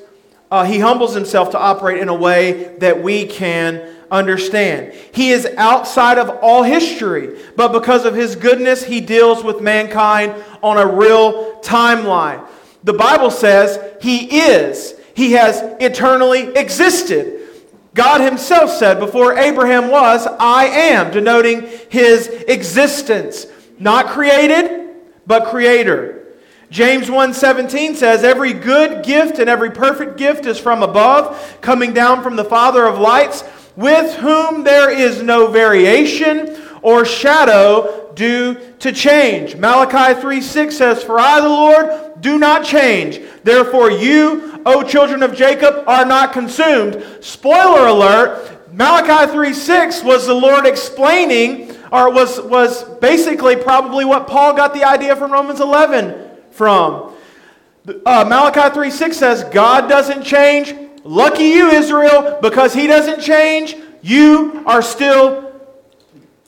uh, 0.50 0.64
he 0.64 0.78
humbles 0.78 1.12
himself 1.12 1.50
to 1.50 1.58
operate 1.58 2.00
in 2.00 2.08
a 2.08 2.14
way 2.14 2.78
that 2.78 3.02
we 3.02 3.26
can 3.26 3.94
understand. 4.10 4.94
He 5.12 5.28
is 5.28 5.44
outside 5.58 6.16
of 6.16 6.30
all 6.40 6.62
history, 6.62 7.38
but 7.56 7.72
because 7.72 8.06
of 8.06 8.14
his 8.14 8.36
goodness, 8.36 8.82
he 8.82 9.02
deals 9.02 9.44
with 9.44 9.60
mankind 9.60 10.34
on 10.62 10.78
a 10.78 10.86
real 10.86 11.60
timeline. 11.60 12.48
The 12.84 12.94
Bible 12.94 13.30
says 13.30 13.78
he 14.00 14.40
is. 14.40 14.93
He 15.14 15.32
has 15.32 15.60
eternally 15.80 16.48
existed. 16.54 17.40
God 17.94 18.20
himself 18.20 18.70
said, 18.70 18.98
Before 18.98 19.38
Abraham 19.38 19.90
was, 19.90 20.26
I 20.26 20.66
am, 20.66 21.12
denoting 21.12 21.68
his 21.88 22.26
existence. 22.48 23.46
Not 23.78 24.06
created, 24.06 24.90
but 25.26 25.46
creator. 25.46 26.24
James 26.70 27.08
1:17 27.08 27.94
says 27.94 28.24
every 28.24 28.52
good 28.52 29.04
gift 29.04 29.38
and 29.38 29.48
every 29.48 29.70
perfect 29.70 30.16
gift 30.16 30.44
is 30.44 30.58
from 30.58 30.82
above 30.82 31.56
coming 31.60 31.92
down 31.92 32.20
from 32.22 32.34
the 32.34 32.44
father 32.44 32.84
of 32.84 32.98
lights 32.98 33.44
with 33.76 34.14
whom 34.16 34.64
there 34.64 34.90
is 34.90 35.22
no 35.22 35.46
variation 35.46 36.56
or 36.82 37.04
shadow 37.04 38.03
due 38.14 38.56
to 38.78 38.92
change. 38.92 39.56
Malachi 39.56 40.20
3:6 40.20 40.76
says 40.76 41.02
for 41.02 41.18
I 41.18 41.40
the 41.40 41.48
Lord 41.48 42.20
do 42.20 42.38
not 42.38 42.64
change. 42.64 43.20
Therefore 43.42 43.90
you 43.90 44.54
O 44.66 44.82
children 44.82 45.22
of 45.22 45.34
Jacob, 45.34 45.84
are 45.86 46.04
not 46.04 46.32
consumed. 46.32 47.04
Spoiler 47.20 47.86
alert, 47.86 48.72
Malachi 48.72 49.30
3 49.30 49.52
6 49.52 50.02
was 50.02 50.26
the 50.26 50.34
Lord 50.34 50.66
explaining, 50.66 51.76
or 51.92 52.10
was, 52.10 52.40
was 52.40 52.84
basically 52.98 53.56
probably 53.56 54.04
what 54.04 54.26
Paul 54.26 54.54
got 54.54 54.72
the 54.72 54.84
idea 54.84 55.14
from 55.16 55.30
Romans 55.30 55.60
11 55.60 56.30
from. 56.50 57.12
Uh, 57.86 58.24
Malachi 58.26 58.72
3 58.72 58.90
6 58.90 59.16
says, 59.16 59.44
God 59.44 59.88
doesn't 59.88 60.24
change. 60.24 60.74
Lucky 61.04 61.44
you, 61.44 61.68
Israel, 61.68 62.38
because 62.40 62.72
he 62.72 62.86
doesn't 62.86 63.20
change, 63.20 63.76
you 64.00 64.62
are 64.64 64.80
still 64.80 65.43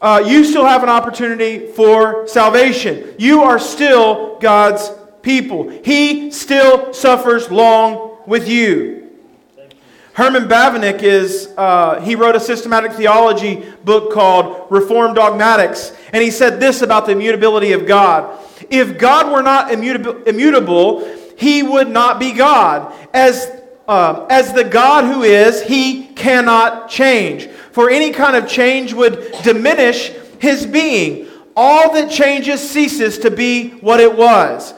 uh, 0.01 0.23
you 0.27 0.45
still 0.45 0.65
have 0.65 0.83
an 0.83 0.89
opportunity 0.89 1.67
for 1.67 2.29
salvation. 2.29 3.15
You 3.19 3.43
are 3.43 3.59
still 3.59 4.39
God's 4.39 4.91
people. 5.23 5.69
He 5.69 6.31
still 6.31 6.93
suffers 6.93 7.51
long 7.51 8.19
with 8.27 8.49
you. 8.49 8.97
Herman 10.13 10.49
Bavinck 10.49 11.03
is, 11.03 11.53
uh, 11.59 12.01
he 12.01 12.15
wrote 12.15 12.37
a 12.37 12.41
systematic 12.41 12.93
theology 12.93 13.71
book 13.85 14.13
called 14.13 14.67
Reformed 14.71 15.15
Dogmatics, 15.15 15.93
and 16.13 16.23
he 16.23 16.31
said 16.31 16.59
this 16.59 16.81
about 16.81 17.05
the 17.05 17.13
immutability 17.13 17.73
of 17.73 17.87
God. 17.87 18.43
If 18.71 18.99
God 18.99 19.31
were 19.31 19.43
not 19.43 19.71
immutable, 19.71 20.23
immutable 20.25 21.07
he 21.37 21.63
would 21.63 21.89
not 21.89 22.19
be 22.19 22.33
God. 22.33 22.95
As, 23.13 23.61
uh, 23.87 24.27
as 24.31 24.55
the 24.55 24.65
God 24.65 25.05
who 25.05 25.23
is, 25.23 25.63
he 25.63 26.07
cannot 26.07 26.89
change. 26.89 27.49
For 27.77 27.91
any 27.91 28.11
kind 28.11 28.37
of 28.37 28.49
change 28.49 28.95
would 28.95 29.33
diminish 29.45 30.11
his 30.39 30.65
being. 30.65 31.29
All 31.55 31.93
that 31.93 32.11
changes 32.11 32.67
ceases 32.67 33.19
to 33.19 33.31
be 33.31 33.69
what 33.69 34.01
it 34.01 34.17
was. 34.17 34.73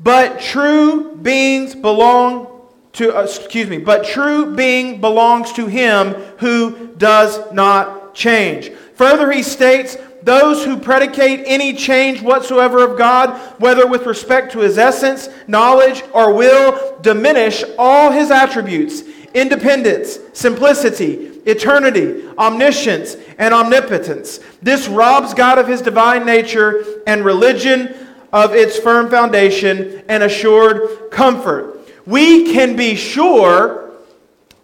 But 0.00 0.40
true 0.40 1.14
beings 1.14 1.76
belong 1.76 2.48
to, 2.94 3.16
uh, 3.16 3.22
excuse 3.22 3.68
me, 3.68 3.78
but 3.78 4.04
true 4.04 4.56
being 4.56 5.00
belongs 5.00 5.52
to 5.52 5.68
him 5.68 6.14
who 6.38 6.88
does 6.96 7.38
not 7.52 8.12
change. 8.12 8.72
Further, 8.96 9.30
he 9.30 9.44
states, 9.44 9.96
those 10.24 10.64
who 10.64 10.80
predicate 10.80 11.44
any 11.46 11.72
change 11.74 12.22
whatsoever 12.22 12.82
of 12.82 12.98
God, 12.98 13.38
whether 13.60 13.86
with 13.86 14.04
respect 14.04 14.50
to 14.54 14.58
his 14.58 14.78
essence, 14.78 15.28
knowledge, 15.46 16.02
or 16.12 16.34
will, 16.34 16.98
diminish 17.02 17.62
all 17.78 18.10
his 18.10 18.32
attributes 18.32 19.04
independence, 19.32 20.18
simplicity, 20.32 21.31
eternity, 21.44 22.26
omniscience, 22.38 23.16
and 23.38 23.52
omnipotence. 23.52 24.40
This 24.62 24.88
robs 24.88 25.34
God 25.34 25.58
of 25.58 25.66
his 25.66 25.82
divine 25.82 26.24
nature 26.24 26.84
and 27.06 27.24
religion 27.24 27.94
of 28.32 28.54
its 28.54 28.78
firm 28.78 29.10
foundation 29.10 30.02
and 30.08 30.22
assured 30.22 31.10
comfort. 31.10 31.80
We 32.06 32.52
can 32.52 32.76
be 32.76 32.94
sure 32.94 33.90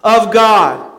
of 0.03 0.33
God. 0.33 0.91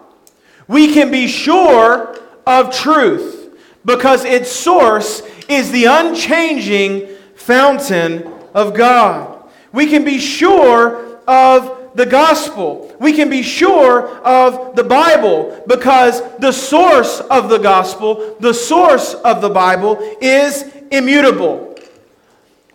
We 0.67 0.93
can 0.93 1.12
be 1.12 1.27
sure 1.27 2.19
of 2.45 2.74
truth 2.75 3.57
because 3.86 4.24
its 4.25 4.51
source 4.51 5.21
is 5.48 5.71
the 5.71 5.86
unchanging 5.86 7.07
fountain 7.36 8.31
of 8.53 8.74
God. 8.74 9.50
We 9.71 9.88
can 9.88 10.03
be 10.03 10.19
sure 10.19 11.19
of 11.27 11.78
the 11.96 12.05
gospel. 12.05 12.96
We 13.00 13.13
can 13.13 13.29
be 13.29 13.43
sure 13.43 14.10
of 14.19 14.75
the 14.75 14.84
Bible 14.84 15.63
because 15.67 16.22
the 16.38 16.51
source 16.51 17.19
of 17.19 17.50
the 17.50 17.58
gospel, 17.58 18.36
the 18.39 18.53
source 18.53 19.13
of 19.13 19.41
the 19.41 19.50
Bible, 19.50 19.98
is 20.22 20.63
immutable. 20.91 21.75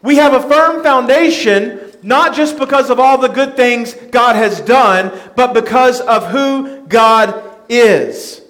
We 0.02 0.16
have 0.16 0.35
a 0.35 0.49
firm 0.49 0.83
foundation, 0.83 1.80
not 2.02 2.35
just 2.35 2.59
because 2.59 2.90
of 2.90 3.00
all 3.00 3.18
the 3.18 3.28
good 3.28 3.56
things 3.56 3.94
God 3.94 4.37
has 4.37 4.61
done, 4.61 5.18
but 5.35 5.54
because 5.54 6.00
of 6.00 6.28
who 6.28 6.87
God 6.87 7.42
is. 7.68 8.42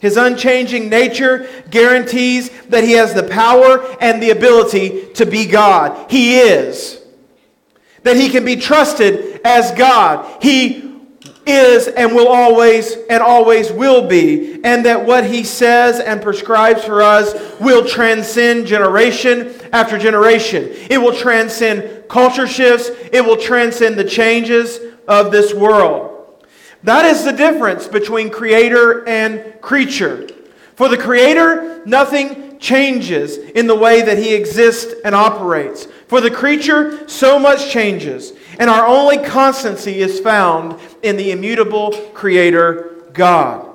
His 0.00 0.16
unchanging 0.16 0.88
nature 0.88 1.48
guarantees 1.70 2.50
that 2.68 2.84
he 2.84 2.92
has 2.92 3.12
the 3.12 3.22
power 3.22 3.86
and 4.00 4.22
the 4.22 4.30
ability 4.30 5.12
to 5.14 5.26
be 5.26 5.46
God. 5.46 6.10
He 6.10 6.38
is. 6.38 6.99
That 8.02 8.16
he 8.16 8.28
can 8.28 8.44
be 8.44 8.56
trusted 8.56 9.40
as 9.44 9.72
God. 9.72 10.42
He 10.42 10.90
is 11.46 11.88
and 11.88 12.14
will 12.14 12.28
always 12.28 12.96
and 13.08 13.22
always 13.22 13.72
will 13.72 14.06
be. 14.06 14.62
And 14.64 14.84
that 14.86 15.04
what 15.04 15.24
he 15.24 15.44
says 15.44 16.00
and 16.00 16.22
prescribes 16.22 16.84
for 16.84 17.02
us 17.02 17.34
will 17.60 17.84
transcend 17.84 18.66
generation 18.66 19.54
after 19.72 19.98
generation. 19.98 20.68
It 20.90 20.98
will 20.98 21.14
transcend 21.14 22.08
culture 22.08 22.46
shifts. 22.46 22.90
It 23.12 23.24
will 23.24 23.36
transcend 23.36 23.96
the 23.96 24.04
changes 24.04 24.80
of 25.08 25.32
this 25.32 25.52
world. 25.52 26.46
That 26.82 27.04
is 27.04 27.24
the 27.24 27.32
difference 27.32 27.86
between 27.88 28.30
creator 28.30 29.06
and 29.06 29.60
creature. 29.60 30.28
For 30.76 30.88
the 30.88 30.96
creator, 30.96 31.82
nothing 31.84 32.49
changes 32.60 33.38
in 33.38 33.66
the 33.66 33.74
way 33.74 34.02
that 34.02 34.18
he 34.18 34.34
exists 34.34 34.94
and 35.04 35.14
operates. 35.14 35.86
For 36.06 36.20
the 36.20 36.30
creature, 36.30 37.08
so 37.08 37.38
much 37.38 37.70
changes. 37.70 38.32
And 38.58 38.68
our 38.68 38.86
only 38.86 39.18
constancy 39.18 40.00
is 40.00 40.20
found 40.20 40.78
in 41.02 41.16
the 41.16 41.32
immutable 41.32 41.92
creator, 42.12 43.04
God. 43.12 43.66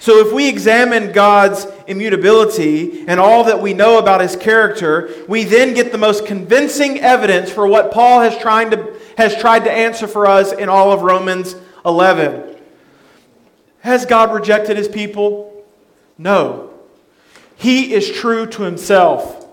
So, 0.00 0.26
if 0.26 0.32
we 0.32 0.48
examine 0.48 1.12
God's 1.12 1.66
immutability 1.86 3.04
and 3.06 3.20
all 3.20 3.44
that 3.44 3.60
we 3.60 3.74
know 3.74 3.98
about 3.98 4.22
his 4.22 4.34
character, 4.34 5.10
we 5.28 5.44
then 5.44 5.74
get 5.74 5.92
the 5.92 5.98
most 5.98 6.24
convincing 6.24 7.00
evidence 7.00 7.50
for 7.50 7.66
what 7.66 7.92
Paul 7.92 8.20
has, 8.20 8.36
trying 8.38 8.70
to, 8.70 8.98
has 9.18 9.36
tried 9.36 9.64
to 9.64 9.70
answer 9.70 10.08
for 10.08 10.26
us 10.26 10.52
in 10.52 10.70
all 10.70 10.90
of 10.90 11.02
Romans 11.02 11.54
11. 11.84 12.56
Has 13.80 14.06
God 14.06 14.32
rejected 14.32 14.78
his 14.78 14.88
people? 14.88 15.66
No. 16.16 16.69
He 17.60 17.92
is 17.92 18.10
true 18.10 18.46
to 18.46 18.62
himself, 18.62 19.46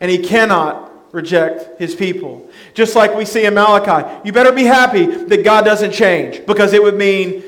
and 0.00 0.08
he 0.08 0.18
cannot 0.18 0.92
reject 1.12 1.80
his 1.80 1.92
people. 1.92 2.48
Just 2.72 2.94
like 2.94 3.16
we 3.16 3.24
see 3.24 3.46
in 3.46 3.54
Malachi, 3.54 4.08
you 4.24 4.32
better 4.32 4.52
be 4.52 4.62
happy 4.62 5.06
that 5.06 5.42
God 5.42 5.64
doesn't 5.64 5.90
change 5.90 6.46
because 6.46 6.72
it 6.72 6.80
would 6.80 6.94
mean 6.94 7.42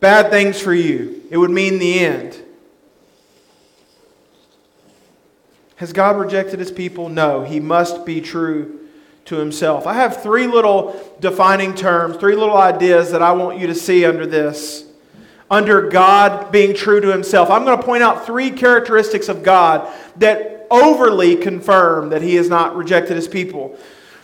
bad 0.00 0.30
things 0.30 0.58
for 0.58 0.72
you. 0.72 1.24
It 1.28 1.36
would 1.36 1.50
mean 1.50 1.78
the 1.78 1.98
end. 1.98 2.42
Has 5.76 5.92
God 5.92 6.16
rejected 6.16 6.58
his 6.58 6.70
people? 6.70 7.10
No. 7.10 7.42
He 7.42 7.60
must 7.60 8.06
be 8.06 8.22
true 8.22 8.88
to 9.26 9.36
himself. 9.36 9.86
I 9.86 9.92
have 9.92 10.22
three 10.22 10.46
little 10.46 10.98
defining 11.20 11.74
terms, 11.74 12.16
three 12.16 12.34
little 12.34 12.56
ideas 12.56 13.10
that 13.10 13.20
I 13.20 13.32
want 13.32 13.58
you 13.58 13.66
to 13.66 13.74
see 13.74 14.06
under 14.06 14.24
this. 14.24 14.86
Under 15.50 15.90
God 15.90 16.41
being 16.52 16.74
true 16.74 17.00
to 17.00 17.08
himself. 17.08 17.50
I'm 17.50 17.64
going 17.64 17.78
to 17.78 17.84
point 17.84 18.02
out 18.02 18.26
three 18.26 18.50
characteristics 18.50 19.28
of 19.28 19.42
God 19.42 19.92
that 20.16 20.66
overly 20.70 21.36
confirm 21.36 22.10
that 22.10 22.22
he 22.22 22.36
has 22.36 22.48
not 22.48 22.76
rejected 22.76 23.16
his 23.16 23.28
people. 23.28 23.76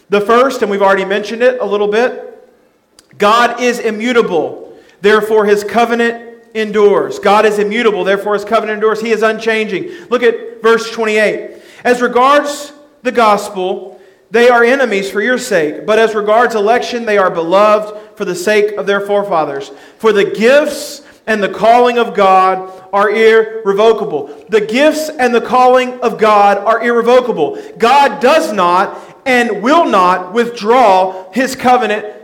The 0.08 0.20
first, 0.20 0.62
and 0.62 0.70
we've 0.70 0.82
already 0.82 1.04
mentioned 1.04 1.42
it 1.42 1.60
a 1.60 1.64
little 1.66 1.88
bit, 1.88 2.24
God 3.18 3.60
is 3.60 3.78
immutable, 3.78 4.78
therefore 5.00 5.44
his 5.44 5.64
covenant 5.64 6.44
endures. 6.54 7.18
God 7.18 7.44
is 7.44 7.58
immutable, 7.58 8.04
therefore 8.04 8.34
his 8.34 8.44
covenant 8.44 8.76
endures. 8.76 9.00
He 9.00 9.10
is 9.10 9.22
unchanging. 9.22 9.90
Look 10.08 10.22
at 10.22 10.62
verse 10.62 10.90
28. 10.90 11.62
As 11.84 12.00
regards 12.00 12.72
the 13.02 13.12
gospel, 13.12 14.00
they 14.30 14.48
are 14.48 14.64
enemies 14.64 15.10
for 15.10 15.22
your 15.22 15.38
sake, 15.38 15.86
but 15.86 15.98
as 15.98 16.14
regards 16.14 16.54
election, 16.54 17.06
they 17.06 17.18
are 17.18 17.30
beloved 17.30 18.16
for 18.16 18.24
the 18.24 18.34
sake 18.34 18.72
of 18.76 18.86
their 18.86 19.00
forefathers. 19.00 19.70
For 19.98 20.12
the 20.12 20.24
gifts 20.24 21.02
and 21.28 21.42
the 21.42 21.48
calling 21.48 21.98
of 21.98 22.14
God 22.14 22.72
are 22.92 23.10
irrevocable. 23.10 24.34
The 24.48 24.62
gifts 24.62 25.10
and 25.10 25.32
the 25.34 25.42
calling 25.42 26.00
of 26.00 26.18
God 26.18 26.56
are 26.58 26.82
irrevocable. 26.82 27.62
God 27.76 28.20
does 28.20 28.52
not 28.52 28.98
and 29.26 29.62
will 29.62 29.84
not 29.84 30.32
withdraw 30.32 31.30
his 31.32 31.54
covenant 31.54 32.16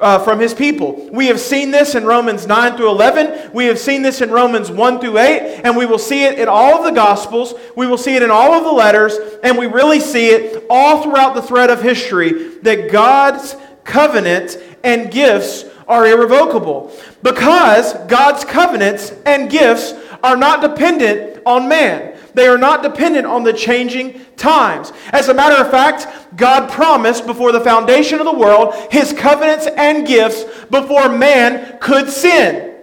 uh, 0.00 0.18
from 0.20 0.40
his 0.40 0.54
people. 0.54 1.08
We 1.12 1.26
have 1.26 1.38
seen 1.38 1.70
this 1.70 1.94
in 1.94 2.04
Romans 2.04 2.46
9 2.46 2.76
through 2.78 2.90
11. 2.90 3.52
We 3.52 3.66
have 3.66 3.78
seen 3.78 4.00
this 4.00 4.22
in 4.22 4.30
Romans 4.30 4.70
1 4.70 5.00
through 5.00 5.18
8. 5.18 5.60
And 5.62 5.76
we 5.76 5.84
will 5.84 5.98
see 5.98 6.24
it 6.24 6.38
in 6.38 6.48
all 6.48 6.78
of 6.78 6.84
the 6.84 6.92
Gospels. 6.92 7.54
We 7.76 7.86
will 7.86 7.98
see 7.98 8.16
it 8.16 8.22
in 8.22 8.30
all 8.30 8.54
of 8.54 8.64
the 8.64 8.72
letters. 8.72 9.18
And 9.42 9.58
we 9.58 9.66
really 9.66 10.00
see 10.00 10.30
it 10.30 10.64
all 10.70 11.02
throughout 11.02 11.34
the 11.34 11.42
thread 11.42 11.68
of 11.68 11.82
history 11.82 12.56
that 12.60 12.90
God's 12.90 13.54
covenant 13.84 14.58
and 14.82 15.10
gifts 15.10 15.64
are 15.88 16.06
irrevocable. 16.06 16.92
Because 17.26 17.94
God's 18.06 18.44
covenants 18.44 19.10
and 19.26 19.50
gifts 19.50 19.94
are 20.22 20.36
not 20.36 20.60
dependent 20.60 21.42
on 21.44 21.68
man. 21.68 22.16
They 22.34 22.46
are 22.46 22.56
not 22.56 22.84
dependent 22.84 23.26
on 23.26 23.42
the 23.42 23.52
changing 23.52 24.24
times. 24.36 24.92
As 25.10 25.28
a 25.28 25.34
matter 25.34 25.60
of 25.60 25.68
fact, 25.68 26.06
God 26.36 26.70
promised 26.70 27.26
before 27.26 27.50
the 27.50 27.60
foundation 27.60 28.20
of 28.20 28.26
the 28.26 28.32
world 28.32 28.76
his 28.92 29.12
covenants 29.12 29.66
and 29.66 30.06
gifts 30.06 30.44
before 30.70 31.08
man 31.08 31.78
could 31.80 32.08
sin. 32.10 32.76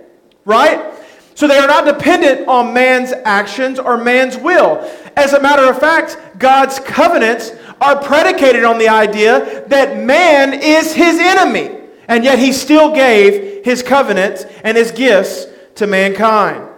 Right? 0.43 0.93
So 1.35 1.47
they 1.47 1.57
are 1.57 1.67
not 1.67 1.85
dependent 1.85 2.45
on 2.45 2.73
man's 2.73 3.13
actions 3.23 3.79
or 3.79 3.95
man's 3.95 4.35
will. 4.35 4.79
As 5.15 5.31
a 5.31 5.41
matter 5.41 5.69
of 5.69 5.79
fact, 5.79 6.17
God's 6.37 6.81
covenants 6.81 7.53
are 7.79 7.95
predicated 8.03 8.65
on 8.65 8.77
the 8.77 8.89
idea 8.89 9.65
that 9.69 10.03
man 10.03 10.53
is 10.53 10.93
his 10.93 11.17
enemy. 11.17 11.82
And 12.07 12.23
yet 12.23 12.39
he 12.39 12.51
still 12.51 12.93
gave 12.93 13.63
his 13.63 13.81
covenants 13.81 14.45
and 14.63 14.77
his 14.77 14.91
gifts 14.91 15.45
to 15.75 15.87
mankind. 15.87 16.69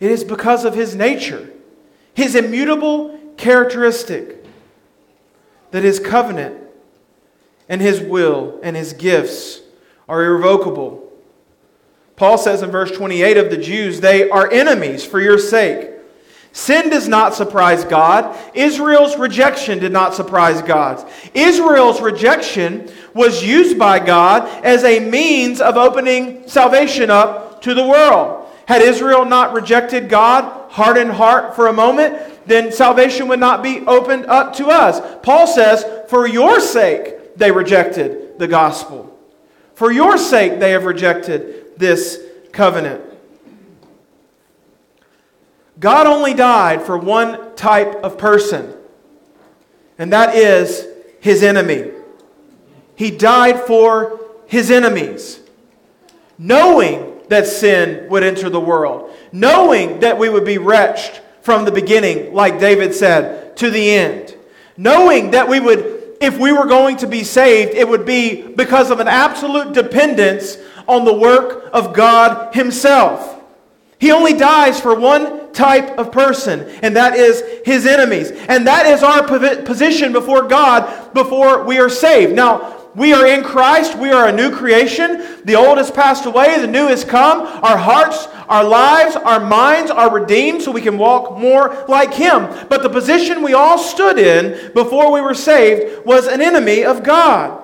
It 0.00 0.10
is 0.10 0.24
because 0.24 0.64
of 0.64 0.74
his 0.74 0.94
nature, 0.94 1.50
his 2.14 2.34
immutable 2.34 3.18
characteristic, 3.36 4.44
that 5.70 5.84
his 5.84 6.00
covenant 6.00 6.56
and 7.68 7.80
his 7.80 8.00
will 8.00 8.58
and 8.62 8.76
his 8.76 8.92
gifts 8.92 9.60
are 10.08 10.24
irrevocable. 10.24 11.06
Paul 12.16 12.36
says 12.36 12.62
in 12.62 12.70
verse 12.70 12.90
28 12.90 13.36
of 13.36 13.50
the 13.50 13.56
Jews, 13.56 14.00
they 14.00 14.28
are 14.28 14.50
enemies 14.50 15.04
for 15.04 15.20
your 15.20 15.38
sake. 15.38 15.90
Sin 16.52 16.90
does 16.90 17.06
not 17.06 17.34
surprise 17.34 17.84
God. 17.84 18.36
Israel's 18.54 19.16
rejection 19.16 19.78
did 19.78 19.92
not 19.92 20.14
surprise 20.14 20.62
God. 20.62 21.08
Israel's 21.32 22.00
rejection 22.00 22.90
was 23.14 23.44
used 23.44 23.78
by 23.78 24.00
God 24.00 24.48
as 24.64 24.82
a 24.82 24.98
means 24.98 25.60
of 25.60 25.76
opening 25.76 26.48
salvation 26.48 27.08
up 27.08 27.62
to 27.62 27.74
the 27.74 27.86
world. 27.86 28.48
Had 28.66 28.82
Israel 28.82 29.24
not 29.24 29.52
rejected 29.52 30.08
God, 30.08 30.70
hardened 30.70 31.12
heart 31.12 31.54
for 31.54 31.68
a 31.68 31.72
moment, 31.72 32.18
then 32.46 32.72
salvation 32.72 33.28
would 33.28 33.40
not 33.40 33.62
be 33.62 33.80
opened 33.86 34.26
up 34.26 34.54
to 34.56 34.68
us. 34.68 35.00
Paul 35.22 35.46
says, 35.46 35.84
For 36.08 36.26
your 36.26 36.60
sake 36.60 37.36
they 37.36 37.50
rejected 37.50 38.38
the 38.38 38.48
gospel. 38.48 39.16
For 39.74 39.92
your 39.92 40.18
sake 40.18 40.58
they 40.58 40.72
have 40.72 40.84
rejected 40.84 41.78
this 41.78 42.20
covenant. 42.52 43.09
God 45.80 46.06
only 46.06 46.34
died 46.34 46.82
for 46.82 46.98
one 46.98 47.56
type 47.56 48.04
of 48.04 48.18
person, 48.18 48.74
and 49.98 50.12
that 50.12 50.36
is 50.36 50.86
his 51.20 51.42
enemy. 51.42 51.90
He 52.96 53.10
died 53.10 53.60
for 53.60 54.20
his 54.46 54.70
enemies, 54.70 55.40
knowing 56.36 57.22
that 57.28 57.46
sin 57.46 58.10
would 58.10 58.22
enter 58.22 58.50
the 58.50 58.60
world, 58.60 59.10
knowing 59.32 60.00
that 60.00 60.18
we 60.18 60.28
would 60.28 60.44
be 60.44 60.58
wretched 60.58 61.18
from 61.40 61.64
the 61.64 61.72
beginning, 61.72 62.34
like 62.34 62.60
David 62.60 62.94
said, 62.94 63.56
to 63.56 63.70
the 63.70 63.90
end, 63.90 64.36
knowing 64.76 65.30
that 65.30 65.48
we 65.48 65.60
would, 65.60 66.16
if 66.20 66.38
we 66.38 66.52
were 66.52 66.66
going 66.66 66.98
to 66.98 67.06
be 67.06 67.24
saved, 67.24 67.72
it 67.72 67.88
would 67.88 68.04
be 68.04 68.42
because 68.42 68.90
of 68.90 69.00
an 69.00 69.08
absolute 69.08 69.72
dependence 69.72 70.58
on 70.86 71.06
the 71.06 71.14
work 71.14 71.70
of 71.72 71.94
God 71.94 72.54
Himself. 72.54 73.39
He 74.00 74.12
only 74.12 74.32
dies 74.32 74.80
for 74.80 74.98
one 74.98 75.52
type 75.52 75.98
of 75.98 76.10
person, 76.10 76.60
and 76.82 76.96
that 76.96 77.14
is 77.14 77.44
his 77.66 77.86
enemies. 77.86 78.30
And 78.48 78.66
that 78.66 78.86
is 78.86 79.02
our 79.02 79.22
position 79.22 80.12
before 80.12 80.48
God 80.48 81.12
before 81.12 81.64
we 81.64 81.78
are 81.78 81.90
saved. 81.90 82.34
Now, 82.34 82.78
we 82.94 83.12
are 83.12 83.26
in 83.26 83.44
Christ. 83.44 83.96
We 83.96 84.10
are 84.10 84.28
a 84.28 84.32
new 84.32 84.56
creation. 84.56 85.42
The 85.44 85.54
old 85.54 85.76
has 85.76 85.90
passed 85.90 86.24
away. 86.24 86.58
The 86.60 86.66
new 86.66 86.86
has 86.86 87.04
come. 87.04 87.42
Our 87.62 87.76
hearts, 87.76 88.26
our 88.48 88.64
lives, 88.64 89.16
our 89.16 89.38
minds 89.38 89.90
are 89.90 90.10
redeemed 90.10 90.62
so 90.62 90.72
we 90.72 90.80
can 90.80 90.96
walk 90.96 91.38
more 91.38 91.84
like 91.86 92.14
Him. 92.14 92.48
But 92.70 92.82
the 92.82 92.88
position 92.88 93.42
we 93.42 93.52
all 93.52 93.78
stood 93.78 94.18
in 94.18 94.72
before 94.72 95.12
we 95.12 95.20
were 95.20 95.34
saved 95.34 96.06
was 96.06 96.26
an 96.26 96.40
enemy 96.40 96.84
of 96.84 97.04
God. 97.04 97.59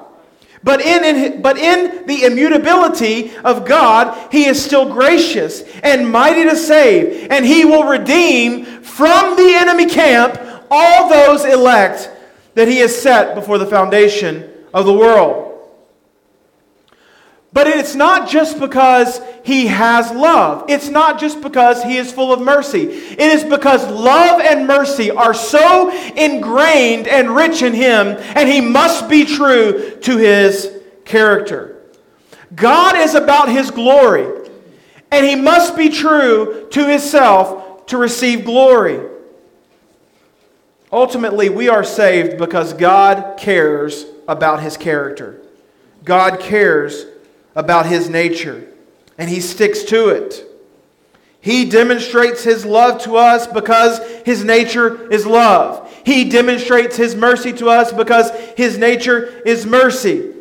But 0.66 0.80
in, 0.80 1.04
in, 1.04 1.42
but 1.42 1.58
in 1.58 2.06
the 2.06 2.24
immutability 2.24 3.36
of 3.44 3.64
God, 3.64 4.32
He 4.32 4.46
is 4.46 4.62
still 4.62 4.92
gracious 4.92 5.62
and 5.84 6.10
mighty 6.10 6.42
to 6.42 6.56
save, 6.56 7.30
and 7.30 7.46
He 7.46 7.64
will 7.64 7.84
redeem 7.84 8.64
from 8.82 9.36
the 9.36 9.54
enemy 9.54 9.86
camp 9.86 10.40
all 10.68 11.08
those 11.08 11.44
elect 11.44 12.10
that 12.54 12.66
He 12.66 12.78
has 12.78 13.00
set 13.00 13.36
before 13.36 13.58
the 13.58 13.66
foundation 13.66 14.50
of 14.74 14.86
the 14.86 14.92
world. 14.92 15.45
But 17.56 17.68
it's 17.68 17.94
not 17.94 18.28
just 18.28 18.60
because 18.60 19.18
he 19.42 19.68
has 19.68 20.12
love. 20.12 20.66
It's 20.68 20.90
not 20.90 21.18
just 21.18 21.40
because 21.40 21.82
he 21.82 21.96
is 21.96 22.12
full 22.12 22.30
of 22.30 22.38
mercy. 22.38 22.82
It 22.82 23.18
is 23.18 23.44
because 23.44 23.82
love 23.90 24.42
and 24.42 24.66
mercy 24.66 25.10
are 25.10 25.32
so 25.32 25.88
ingrained 26.14 27.08
and 27.08 27.34
rich 27.34 27.62
in 27.62 27.72
him, 27.72 28.08
and 28.36 28.46
he 28.46 28.60
must 28.60 29.08
be 29.08 29.24
true 29.24 29.96
to 30.02 30.18
his 30.18 30.70
character. 31.06 31.80
God 32.54 32.94
is 32.94 33.14
about 33.14 33.48
his 33.48 33.70
glory, 33.70 34.50
and 35.10 35.24
he 35.24 35.34
must 35.34 35.78
be 35.78 35.88
true 35.88 36.68
to 36.72 36.86
himself 36.86 37.86
to 37.86 37.96
receive 37.96 38.44
glory. 38.44 39.00
Ultimately, 40.92 41.48
we 41.48 41.70
are 41.70 41.84
saved 41.84 42.36
because 42.36 42.74
God 42.74 43.38
cares 43.38 44.04
about 44.28 44.60
his 44.60 44.76
character. 44.76 45.40
God 46.04 46.38
cares 46.38 47.06
about 47.56 47.86
his 47.86 48.08
nature, 48.08 48.68
and 49.18 49.28
he 49.28 49.40
sticks 49.40 49.82
to 49.84 50.10
it. 50.10 50.44
He 51.40 51.64
demonstrates 51.64 52.44
his 52.44 52.64
love 52.64 53.02
to 53.02 53.16
us 53.16 53.46
because 53.46 54.00
his 54.24 54.44
nature 54.44 55.10
is 55.10 55.26
love. 55.26 55.92
He 56.04 56.28
demonstrates 56.28 56.96
his 56.96 57.16
mercy 57.16 57.52
to 57.54 57.68
us 57.68 57.92
because 57.92 58.30
his 58.56 58.78
nature 58.78 59.26
is 59.44 59.64
mercy. 59.64 60.32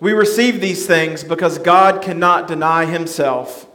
We 0.00 0.12
receive 0.12 0.60
these 0.60 0.86
things 0.86 1.24
because 1.24 1.58
God 1.58 2.02
cannot 2.02 2.46
deny 2.46 2.84
himself. 2.84 3.66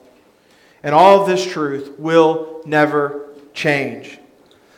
And 0.83 0.93
all 0.93 1.21
of 1.21 1.27
this 1.27 1.49
truth 1.49 1.97
will 1.97 2.61
never 2.65 3.29
change. 3.53 4.19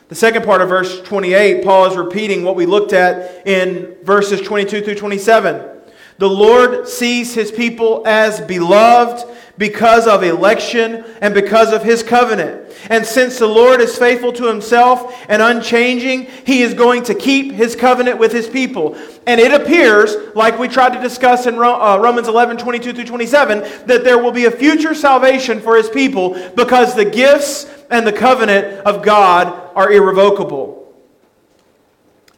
The 0.08 0.16
second 0.16 0.46
part 0.46 0.62
of 0.62 0.70
verse 0.70 1.02
28, 1.02 1.64
Paul 1.64 1.88
is 1.88 1.98
repeating 1.98 2.44
what 2.44 2.56
we 2.56 2.68
looked 2.68 2.94
at 2.94 3.48
in 3.48 3.96
verses 4.04 4.42
22 4.42 4.82
through 4.82 4.96
27. 4.96 5.75
The 6.18 6.30
Lord 6.30 6.88
sees 6.88 7.34
his 7.34 7.52
people 7.52 8.04
as 8.06 8.40
beloved 8.40 9.26
because 9.58 10.08
of 10.08 10.24
election 10.24 11.04
and 11.22 11.34
because 11.34 11.72
of 11.72 11.84
his 11.84 12.04
covenant. 12.04 12.74
And 12.90 13.06
since 13.06 13.40
the 13.40 13.48
Lord 13.48 13.82
is 13.82 13.98
faithful 13.98 14.34
to 14.34 14.48
himself 14.48 15.26
and 15.30 15.42
unchanging, 15.42 16.28
he 16.46 16.62
is 16.62 16.74
going 16.74 17.04
to 17.04 17.16
keep 17.16 17.52
his 17.54 17.76
covenant 17.76 18.20
with 18.20 18.32
his 18.32 18.48
people. 18.48 18.98
And 19.26 19.40
it 19.40 19.54
appears, 19.54 20.16
like 20.36 20.60
we 20.60 20.68
tried 20.68 20.94
to 20.94 21.02
discuss 21.02 21.46
in 21.46 21.56
uh, 21.56 21.98
Romans 21.98 22.28
11 22.28 22.58
22 22.58 22.94
through 22.94 23.06
27, 23.06 23.88
that 23.88 24.04
there 24.04 24.18
will 24.18 24.32
be 24.32 24.46
a 24.46 24.52
future 24.52 24.94
salvation 24.94 25.62
for 25.62 25.78
his 25.78 25.90
people 25.90 26.34
because 26.56 26.96
the 26.96 27.06
gifts 27.06 27.66
and 27.90 28.06
the 28.06 28.14
covenant 28.14 28.86
of 28.86 29.04
God 29.04 29.72
are 29.76 29.92
irrevocable. 29.92 30.94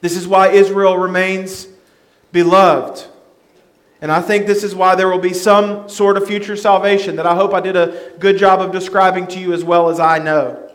This 0.01 0.15
is 0.15 0.27
why 0.27 0.49
Israel 0.49 0.97
remains 0.97 1.67
beloved. 2.31 3.07
And 4.01 4.11
I 4.11 4.21
think 4.21 4.45
this 4.45 4.63
is 4.63 4.75
why 4.75 4.95
there 4.95 5.09
will 5.09 5.17
be 5.17 5.33
some 5.33 5.89
sort 5.89 6.17
of 6.17 6.27
future 6.27 6.55
salvation 6.55 7.15
that 7.15 7.25
I 7.25 7.35
hope 7.35 7.53
I 7.53 7.61
did 7.61 7.75
a 7.75 8.13
good 8.19 8.37
job 8.37 8.61
of 8.61 8.71
describing 8.71 9.25
to 9.27 9.39
you 9.39 9.53
as 9.53 9.63
well 9.63 9.89
as 9.89 9.99
I 9.99 10.19
know. 10.19 10.71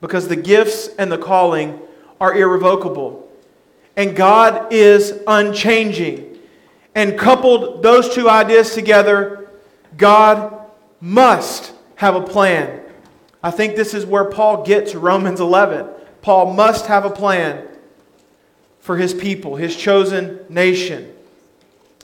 Because 0.00 0.28
the 0.28 0.36
gifts 0.36 0.88
and 0.98 1.10
the 1.10 1.18
calling 1.18 1.80
are 2.20 2.34
irrevocable. 2.34 3.30
And 3.96 4.16
God 4.16 4.72
is 4.72 5.20
unchanging. 5.26 6.38
And 6.94 7.18
coupled 7.18 7.82
those 7.82 8.14
two 8.14 8.28
ideas 8.28 8.74
together, 8.74 9.50
God 9.96 10.66
must 11.00 11.72
have 11.96 12.16
a 12.16 12.22
plan. 12.22 12.82
I 13.42 13.50
think 13.50 13.76
this 13.76 13.94
is 13.94 14.04
where 14.04 14.24
Paul 14.24 14.64
gets 14.64 14.94
Romans 14.94 15.40
11. 15.40 15.86
Paul 16.20 16.52
must 16.52 16.86
have 16.86 17.04
a 17.04 17.10
plan 17.10 17.68
for 18.80 18.96
his 18.96 19.14
people, 19.14 19.56
his 19.56 19.76
chosen 19.76 20.40
nation. 20.48 21.15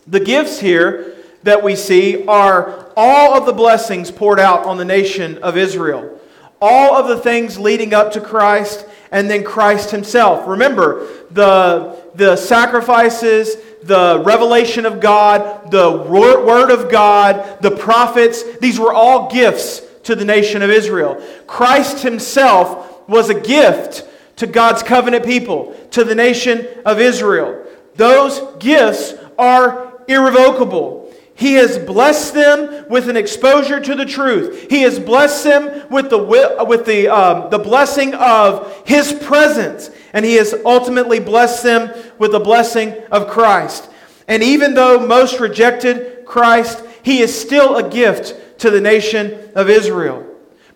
The 0.07 0.21
gifts 0.21 0.59
here 0.59 1.17
that 1.43 1.63
we 1.63 1.77
see 1.77 2.25
are 2.27 2.91
all 2.97 3.35
of 3.35 3.47
the 3.47 3.53
blessings 3.53 4.11
poured 4.11 4.41
out 4.41 4.65
on 4.65 4.77
the 4.77 4.85
nation 4.85 5.39
of 5.39 5.57
Israel, 5.57 6.21
all 6.61 6.97
of 6.97 7.09
the 7.09 7.19
things 7.19 7.59
leading 7.59 7.95
up 7.95 8.13
to 8.13 8.21
Christ, 8.21 8.87
and 9.11 9.31
then 9.31 9.45
Christ 9.45 9.91
himself. 9.91 10.47
Remember, 10.49 11.07
the, 11.31 12.03
the 12.15 12.37
sacrifices, 12.37 13.57
the 13.83 14.23
revelation 14.25 14.87
of 14.87 15.01
God, 15.01 15.71
the 15.71 15.91
word 15.91 16.71
of 16.71 16.91
God, 16.91 17.61
the 17.61 17.73
prophets, 17.73 18.59
these 18.59 18.79
were 18.79 18.93
all 18.93 19.31
gifts 19.31 19.83
to 20.05 20.15
the 20.15 20.25
nation 20.25 20.63
of 20.63 20.71
Israel. 20.71 21.23
Christ 21.47 22.03
himself 22.03 23.09
was 23.09 23.29
a 23.29 23.39
gift 23.39 24.09
to 24.37 24.47
God's 24.47 24.83
covenant 24.83 25.25
people, 25.25 25.77
to 25.91 26.05
the 26.05 26.15
nation 26.15 26.67
of 26.85 27.01
Israel. 27.01 27.65
Those 27.97 28.41
gifts 28.59 29.15
are 29.39 29.92
irrevocable. 30.09 31.13
He 31.35 31.55
has 31.55 31.79
blessed 31.79 32.35
them 32.35 32.89
with 32.89 33.09
an 33.09 33.17
exposure 33.17 33.81
to 33.81 33.95
the 33.95 34.05
truth. 34.05 34.71
He 34.71 34.83
has 34.83 34.99
blessed 34.99 35.45
them 35.45 35.89
with 35.91 36.11
the, 36.11 36.19
with 36.19 36.85
the, 36.87 37.09
um, 37.09 37.51
the 37.51 37.59
blessing 37.59 38.15
of 38.15 38.87
His 38.87 39.13
presence. 39.13 39.91
And 40.13 40.25
He 40.25 40.35
has 40.35 40.55
ultimately 40.65 41.21
blessed 41.21 41.63
them 41.63 41.91
with 42.19 42.33
the 42.33 42.41
blessing 42.41 42.95
of 43.11 43.29
Christ. 43.29 43.89
And 44.29 44.43
even 44.43 44.75
though 44.75 45.07
most 45.07 45.41
rejected 45.41 46.27
Christ, 46.27 46.85
He 47.03 47.21
is 47.21 47.39
still 47.39 47.77
a 47.77 47.89
gift 47.89 48.61
to 48.61 48.71
the 48.71 48.81
nation 48.81 49.51
of 49.55 49.69
Israel. 49.69 50.27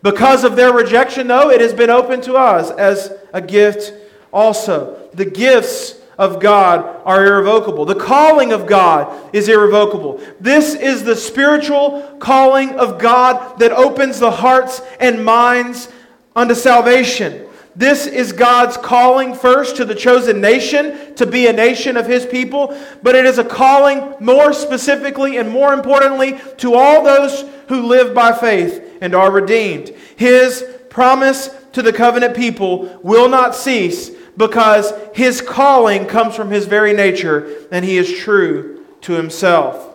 Because 0.03 0.45
of 0.45 0.57
their 0.57 0.73
rejection, 0.73 1.29
though, 1.29 1.51
it 1.51 1.61
has 1.61 1.75
been 1.75 1.91
open 1.91 2.21
to 2.23 2.35
us 2.35 2.71
as 2.71 3.12
a 3.33 3.41
gift 3.41 3.93
also. 4.33 5.09
The 5.15 5.25
gifts 5.25 6.01
of 6.19 6.41
God 6.41 7.01
are 7.05 7.27
irrevocable. 7.27 7.85
The 7.85 7.95
calling 7.95 8.53
of 8.53 8.67
God 8.67 9.35
is 9.35 9.49
irrevocable. 9.49 10.21
This 10.41 10.75
is 10.75 11.05
the 11.05 11.17
spiritual 11.17 12.17
calling 12.19 12.71
of 12.79 12.99
God 12.99 13.59
that 13.59 13.73
opens 13.73 14.19
the 14.19 14.31
hearts 14.31 14.81
and 14.99 15.25
minds 15.25 15.89
unto 16.35 16.55
salvation. 16.55 17.47
This 17.77 18.07
is 18.07 18.33
God's 18.33 18.79
calling 18.79 19.35
first 19.35 19.77
to 19.77 19.85
the 19.85 19.95
chosen 19.95 20.41
nation 20.41 21.15
to 21.17 21.27
be 21.27 21.47
a 21.47 21.53
nation 21.53 21.99
of 21.99 22.07
his 22.07 22.25
people, 22.25 22.75
but 23.03 23.15
it 23.15 23.27
is 23.27 23.37
a 23.37 23.45
calling 23.45 24.15
more 24.19 24.55
specifically 24.55 25.37
and 25.37 25.51
more 25.51 25.75
importantly 25.75 26.41
to 26.57 26.75
all 26.75 27.05
those 27.05 27.45
who 27.69 27.83
live 27.87 28.15
by 28.15 28.33
faith 28.33 28.83
and 29.03 29.15
are 29.15 29.31
redeemed. 29.31 29.91
His 30.17 30.65
promise 30.89 31.51
to 31.73 31.83
the 31.83 31.93
covenant 31.93 32.35
people 32.35 32.99
will 33.03 33.29
not 33.29 33.55
cease 33.55 34.11
because 34.37 34.92
his 35.14 35.40
calling 35.40 36.07
comes 36.07 36.35
from 36.35 36.51
his 36.51 36.66
very 36.66 36.92
nature 36.92 37.66
and 37.72 37.85
he 37.85 37.96
is 37.96 38.18
true 38.18 38.85
to 39.03 39.12
himself. 39.12 39.94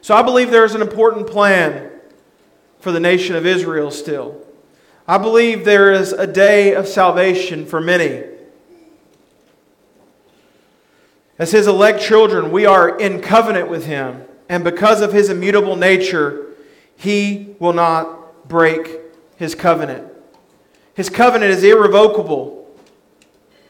So 0.00 0.14
I 0.14 0.22
believe 0.22 0.50
there 0.50 0.64
is 0.64 0.74
an 0.74 0.82
important 0.82 1.26
plan 1.26 1.90
for 2.78 2.92
the 2.92 3.00
nation 3.00 3.34
of 3.34 3.44
Israel 3.44 3.90
still. 3.90 4.40
I 5.08 5.18
believe 5.18 5.64
there 5.64 5.92
is 5.92 6.12
a 6.12 6.26
day 6.26 6.74
of 6.74 6.86
salvation 6.86 7.66
for 7.66 7.80
many. 7.80 8.24
As 11.38 11.52
his 11.52 11.66
elect 11.66 12.00
children, 12.00 12.50
we 12.50 12.66
are 12.66 12.98
in 12.98 13.20
covenant 13.20 13.68
with 13.68 13.86
him, 13.86 14.24
and 14.48 14.64
because 14.64 15.00
of 15.00 15.12
his 15.12 15.28
immutable 15.28 15.76
nature, 15.76 16.46
he 16.96 17.54
will 17.58 17.74
not 17.74 18.48
break 18.48 19.00
his 19.36 19.54
covenant. 19.54 20.10
His 20.96 21.10
covenant 21.10 21.52
is 21.52 21.62
irrevocable, 21.62 22.66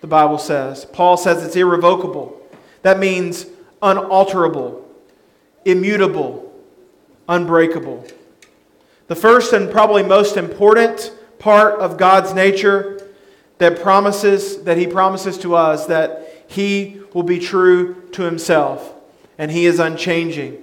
the 0.01 0.07
Bible 0.07 0.39
says. 0.39 0.85
Paul 0.85 1.17
says 1.17 1.45
it's 1.45 1.57
irrevocable. 1.57 2.41
That 2.83 3.01
means 3.01 3.47
unalterable, 3.83 4.89
immutable, 5.65 6.55
unbreakable. 7.29 8.07
The 9.09 9.17
first 9.17 9.53
and 9.53 9.69
probably 9.69 10.05
most 10.05 10.37
important 10.37 11.13
part 11.41 11.81
of 11.81 11.99
God's 11.99 12.33
nature 12.33 13.11
that 13.59 13.83
promises 13.83 14.63
that 14.63 14.79
he 14.79 14.87
promises 14.87 15.37
to 15.39 15.57
us 15.57 15.87
that 15.87 16.45
he 16.47 17.01
will 17.13 17.25
be 17.25 17.41
true 17.41 18.09
to 18.13 18.23
himself 18.23 18.95
and 19.37 19.51
he 19.51 19.67
is 19.67 19.81
unchanging. 19.81 20.63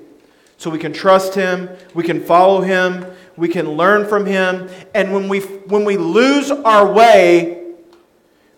So 0.57 0.69
we 0.69 0.79
can 0.79 0.93
trust 0.93 1.35
him, 1.35 1.69
we 1.93 2.05
can 2.05 2.23
follow 2.23 2.61
him, 2.61 3.05
we 3.35 3.47
can 3.47 3.71
learn 3.71 4.07
from 4.07 4.25
him, 4.25 4.69
and 4.93 5.13
when 5.13 5.27
we, 5.27 5.39
when 5.39 5.85
we 5.85 5.97
lose 5.97 6.51
our 6.51 6.91
way, 6.91 7.63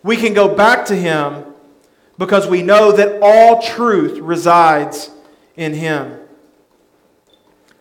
we 0.03 0.17
can 0.17 0.33
go 0.33 0.53
back 0.53 0.85
to 0.87 0.95
him 0.95 1.45
because 2.17 2.47
we 2.47 2.61
know 2.61 2.91
that 2.91 3.19
all 3.21 3.61
truth 3.61 4.19
resides 4.19 5.09
in 5.55 5.73
him. 5.73 6.19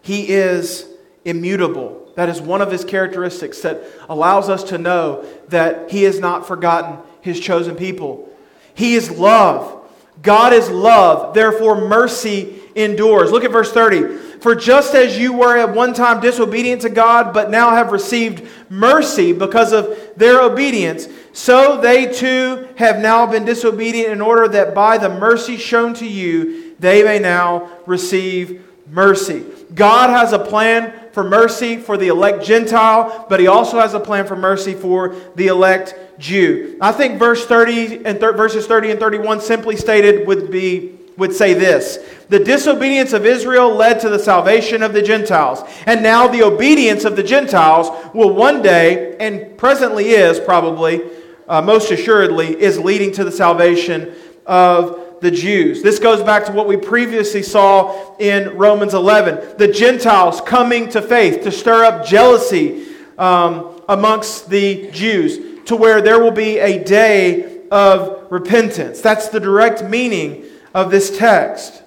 He 0.03 0.29
is 0.29 0.87
immutable. 1.25 2.13
That 2.15 2.29
is 2.29 2.41
one 2.41 2.63
of 2.63 2.71
his 2.71 2.85
characteristics 2.85 3.61
that 3.63 3.83
allows 4.09 4.49
us 4.49 4.65
to 4.65 4.79
know 4.79 5.25
that 5.49 5.91
he 5.91 6.05
has 6.05 6.21
not 6.21 6.47
forgotten 6.47 6.99
his 7.21 7.41
chosen 7.41 7.75
people. 7.75 8.31
He 8.75 8.95
is 8.95 9.11
love. 9.11 9.81
God 10.23 10.53
is 10.53 10.69
love. 10.69 11.35
Therefore, 11.35 11.89
mercy 11.89 12.61
endures. 12.75 13.31
Look 13.31 13.45
at 13.45 13.51
verse 13.51 13.73
30. 13.73 14.34
For 14.45 14.55
just 14.55 14.95
as 14.95 15.17
you 15.17 15.33
were 15.33 15.57
at 15.57 15.75
one 15.75 15.95
time 15.95 16.21
disobedient 16.21 16.83
to 16.83 16.91
God, 16.91 17.33
but 17.33 17.49
now 17.49 17.71
have 17.71 17.93
received 17.93 18.47
mercy 18.69 19.33
because 19.33 19.73
of 19.73 19.99
their 20.17 20.43
obedience, 20.43 21.09
so 21.33 21.81
they 21.81 22.13
too 22.13 22.69
have 22.77 22.99
now 22.99 23.25
been 23.25 23.47
disobedient 23.47 24.11
in 24.11 24.21
order 24.21 24.47
that 24.49 24.75
by 24.75 24.99
the 24.99 25.09
mercy 25.09 25.57
shown 25.57 25.95
to 25.95 26.07
you, 26.07 26.75
they 26.79 27.03
may 27.03 27.19
now 27.19 27.71
receive 27.87 28.63
mercy. 28.87 29.47
God 29.75 30.11
has 30.11 30.35
a 30.35 30.39
plan 30.39 30.93
for 31.13 31.25
mercy 31.25 31.79
for 31.79 31.97
the 31.97 32.09
elect 32.09 32.45
Gentile, 32.45 33.25
but 33.31 33.41
he 33.41 33.47
also 33.47 33.81
has 33.81 33.95
a 33.95 34.01
plan 34.01 34.27
for 34.27 34.37
mercy 34.37 34.75
for 34.75 35.17
the 35.37 35.47
elect 35.47 35.95
Jew. 36.19 36.77
I 36.83 36.93
think 36.93 37.19
verse 37.19 37.47
30 37.47 38.05
and 38.05 38.21
th- 38.21 38.37
verses 38.37 38.67
30 38.67 38.91
and 38.91 39.01
31 39.01 39.41
simply 39.41 39.77
stated 39.77 40.27
would 40.27 40.51
be 40.51 40.94
would 41.17 41.33
say 41.33 41.55
this 41.55 41.99
The 42.29 42.39
disobedience 42.39 43.13
of 43.13 43.27
Israel 43.27 43.75
led 43.75 44.01
to 44.01 44.09
the 44.09 44.19
salvation 44.19 44.83
of 44.83 44.93
the 44.93 45.03
Gentiles. 45.03 45.63
And 45.87 46.03
now 46.03 46.27
the 46.27 46.43
obedience 46.43 47.05
of 47.05 47.17
the 47.17 47.23
Gentiles 47.23 47.89
will 48.15 48.35
one 48.35 48.63
day, 48.63 49.17
and 49.19 49.57
presently 49.57 50.11
is 50.11 50.41
probably, 50.41 51.03
uh, 51.49 51.63
most 51.63 51.91
assuredly, 51.91 52.61
is 52.61 52.79
leading 52.79 53.13
to 53.13 53.25
the 53.25 53.33
salvation 53.33 54.15
of 54.47 55.21
the 55.21 55.31
Jews. 55.31 55.83
This 55.83 55.99
goes 55.99 56.23
back 56.23 56.45
to 56.47 56.53
what 56.53 56.67
we 56.67 56.77
previously 56.77 57.43
saw 57.43 58.17
in 58.19 58.57
Romans 58.57 58.93
11 58.93 59.57
the 59.57 59.69
Gentiles 59.69 60.41
coming 60.41 60.89
to 60.91 61.01
faith 61.01 61.43
to 61.45 61.51
stir 61.51 61.85
up 61.85 62.05
jealousy 62.05 62.87
um, 63.17 63.81
amongst 63.89 64.51
the 64.51 64.91
Jews, 64.91 65.63
to 65.67 65.77
where 65.77 66.03
there 66.03 66.19
will 66.19 66.33
be 66.33 66.59
a 66.59 66.83
day 66.83 67.63
of 67.71 68.31
repentance. 68.31 69.01
That's 69.01 69.29
the 69.29 69.41
direct 69.41 69.83
meaning 69.85 70.45
of 70.75 70.91
this 70.91 71.17
text. 71.17 71.83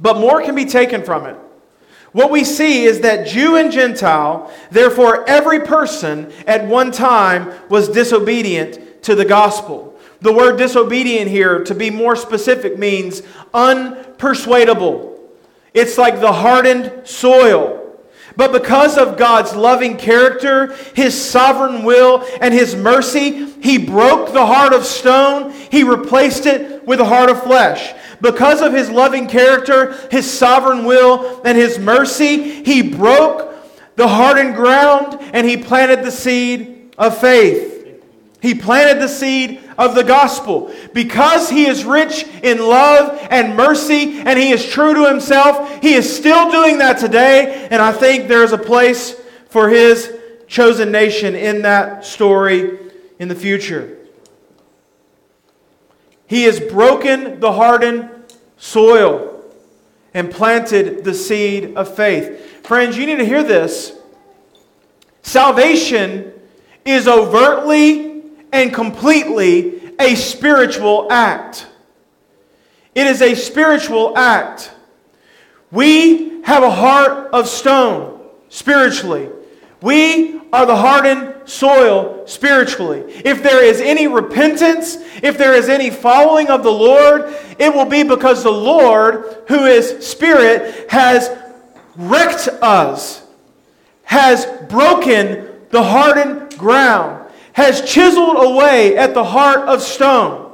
But 0.00 0.18
more 0.18 0.42
can 0.42 0.54
be 0.54 0.66
taken 0.66 1.02
from 1.02 1.24
it. 1.26 1.36
What 2.12 2.30
we 2.30 2.44
see 2.44 2.84
is 2.84 3.00
that 3.00 3.26
Jew 3.26 3.56
and 3.56 3.70
Gentile, 3.70 4.52
therefore 4.70 5.28
every 5.28 5.60
person 5.60 6.32
at 6.46 6.66
one 6.66 6.90
time 6.90 7.52
was 7.68 7.88
disobedient 7.88 9.02
to 9.04 9.14
the 9.14 9.24
gospel. 9.24 9.98
The 10.20 10.32
word 10.32 10.56
disobedient 10.56 11.30
here, 11.30 11.62
to 11.64 11.74
be 11.74 11.90
more 11.90 12.16
specific, 12.16 12.78
means 12.78 13.20
unpersuadable. 13.52 15.18
It's 15.74 15.98
like 15.98 16.20
the 16.20 16.32
hardened 16.32 17.06
soil. 17.06 17.75
But 18.36 18.52
because 18.52 18.98
of 18.98 19.16
God's 19.16 19.56
loving 19.56 19.96
character, 19.96 20.74
His 20.94 21.20
sovereign 21.20 21.84
will, 21.84 22.24
and 22.40 22.52
His 22.52 22.76
mercy, 22.76 23.50
He 23.60 23.78
broke 23.78 24.32
the 24.32 24.44
heart 24.44 24.72
of 24.72 24.84
stone. 24.84 25.52
He 25.70 25.82
replaced 25.82 26.46
it 26.46 26.86
with 26.86 27.00
a 27.00 27.04
heart 27.04 27.30
of 27.30 27.42
flesh. 27.42 27.94
Because 28.20 28.60
of 28.60 28.72
His 28.72 28.90
loving 28.90 29.26
character, 29.26 29.92
His 30.10 30.30
sovereign 30.30 30.84
will, 30.84 31.40
and 31.44 31.56
His 31.56 31.78
mercy, 31.78 32.62
He 32.62 32.82
broke 32.82 33.54
the 33.96 34.08
hardened 34.08 34.54
ground 34.54 35.18
and 35.32 35.46
He 35.46 35.56
planted 35.56 36.04
the 36.04 36.10
seed 36.10 36.94
of 36.98 37.16
faith. 37.18 37.72
He 38.40 38.54
planted 38.54 39.00
the 39.00 39.08
seed 39.08 39.60
of 39.78 39.94
the 39.94 40.04
gospel. 40.04 40.72
Because 40.92 41.50
he 41.50 41.66
is 41.66 41.84
rich 41.84 42.24
in 42.42 42.58
love 42.58 43.18
and 43.30 43.56
mercy 43.56 44.18
and 44.20 44.38
he 44.38 44.50
is 44.50 44.66
true 44.66 44.94
to 44.94 45.08
himself, 45.08 45.82
he 45.82 45.94
is 45.94 46.16
still 46.16 46.50
doing 46.50 46.78
that 46.78 46.98
today. 46.98 47.68
And 47.70 47.82
I 47.82 47.92
think 47.92 48.28
there 48.28 48.42
is 48.42 48.52
a 48.52 48.58
place 48.58 49.14
for 49.48 49.68
his 49.68 50.12
chosen 50.46 50.92
nation 50.92 51.34
in 51.34 51.62
that 51.62 52.04
story 52.04 52.78
in 53.18 53.28
the 53.28 53.34
future. 53.34 53.96
He 56.26 56.44
has 56.44 56.58
broken 56.58 57.40
the 57.40 57.52
hardened 57.52 58.10
soil 58.56 59.44
and 60.12 60.30
planted 60.30 61.04
the 61.04 61.14
seed 61.14 61.76
of 61.76 61.94
faith. 61.94 62.64
Friends, 62.66 62.96
you 62.96 63.06
need 63.06 63.18
to 63.18 63.24
hear 63.24 63.42
this. 63.42 63.92
Salvation 65.22 66.32
is 66.84 67.06
overtly 67.06 68.05
and 68.52 68.72
completely 68.72 69.94
a 69.98 70.14
spiritual 70.14 71.10
act. 71.10 71.66
It 72.94 73.06
is 73.06 73.22
a 73.22 73.34
spiritual 73.34 74.16
act. 74.16 74.72
We 75.70 76.42
have 76.42 76.62
a 76.62 76.70
heart 76.70 77.30
of 77.32 77.48
stone 77.48 78.20
spiritually. 78.48 79.28
We 79.82 80.40
are 80.52 80.64
the 80.64 80.76
hardened 80.76 81.48
soil 81.48 82.26
spiritually. 82.26 83.00
If 83.24 83.42
there 83.42 83.62
is 83.62 83.80
any 83.80 84.06
repentance, 84.06 84.96
if 85.22 85.36
there 85.36 85.52
is 85.52 85.68
any 85.68 85.90
following 85.90 86.48
of 86.48 86.62
the 86.62 86.72
Lord, 86.72 87.34
it 87.58 87.72
will 87.74 87.84
be 87.84 88.02
because 88.02 88.42
the 88.42 88.50
Lord, 88.50 89.44
who 89.48 89.66
is 89.66 90.06
Spirit, 90.06 90.90
has 90.90 91.30
wrecked 91.96 92.48
us, 92.62 93.26
has 94.04 94.46
broken 94.68 95.48
the 95.70 95.82
hardened 95.82 96.56
ground 96.56 97.25
has 97.56 97.80
chiseled 97.90 98.36
away 98.36 98.98
at 98.98 99.14
the 99.14 99.24
heart 99.24 99.60
of 99.60 99.80
stone. 99.80 100.52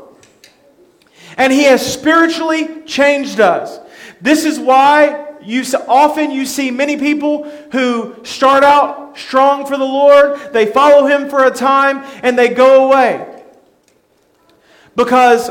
And 1.36 1.52
he 1.52 1.64
has 1.64 1.84
spiritually 1.84 2.82
changed 2.82 3.40
us. 3.40 3.80
This 4.20 4.44
is 4.44 4.60
why 4.60 5.34
you 5.42 5.64
often 5.88 6.30
you 6.30 6.46
see 6.46 6.70
many 6.70 6.96
people 6.96 7.50
who 7.72 8.14
start 8.24 8.62
out 8.62 9.18
strong 9.18 9.66
for 9.66 9.76
the 9.76 9.84
Lord, 9.84 10.52
they 10.52 10.66
follow 10.66 11.06
him 11.06 11.28
for 11.28 11.44
a 11.44 11.50
time 11.50 12.04
and 12.22 12.38
they 12.38 12.50
go 12.50 12.86
away. 12.86 13.42
Because 14.94 15.50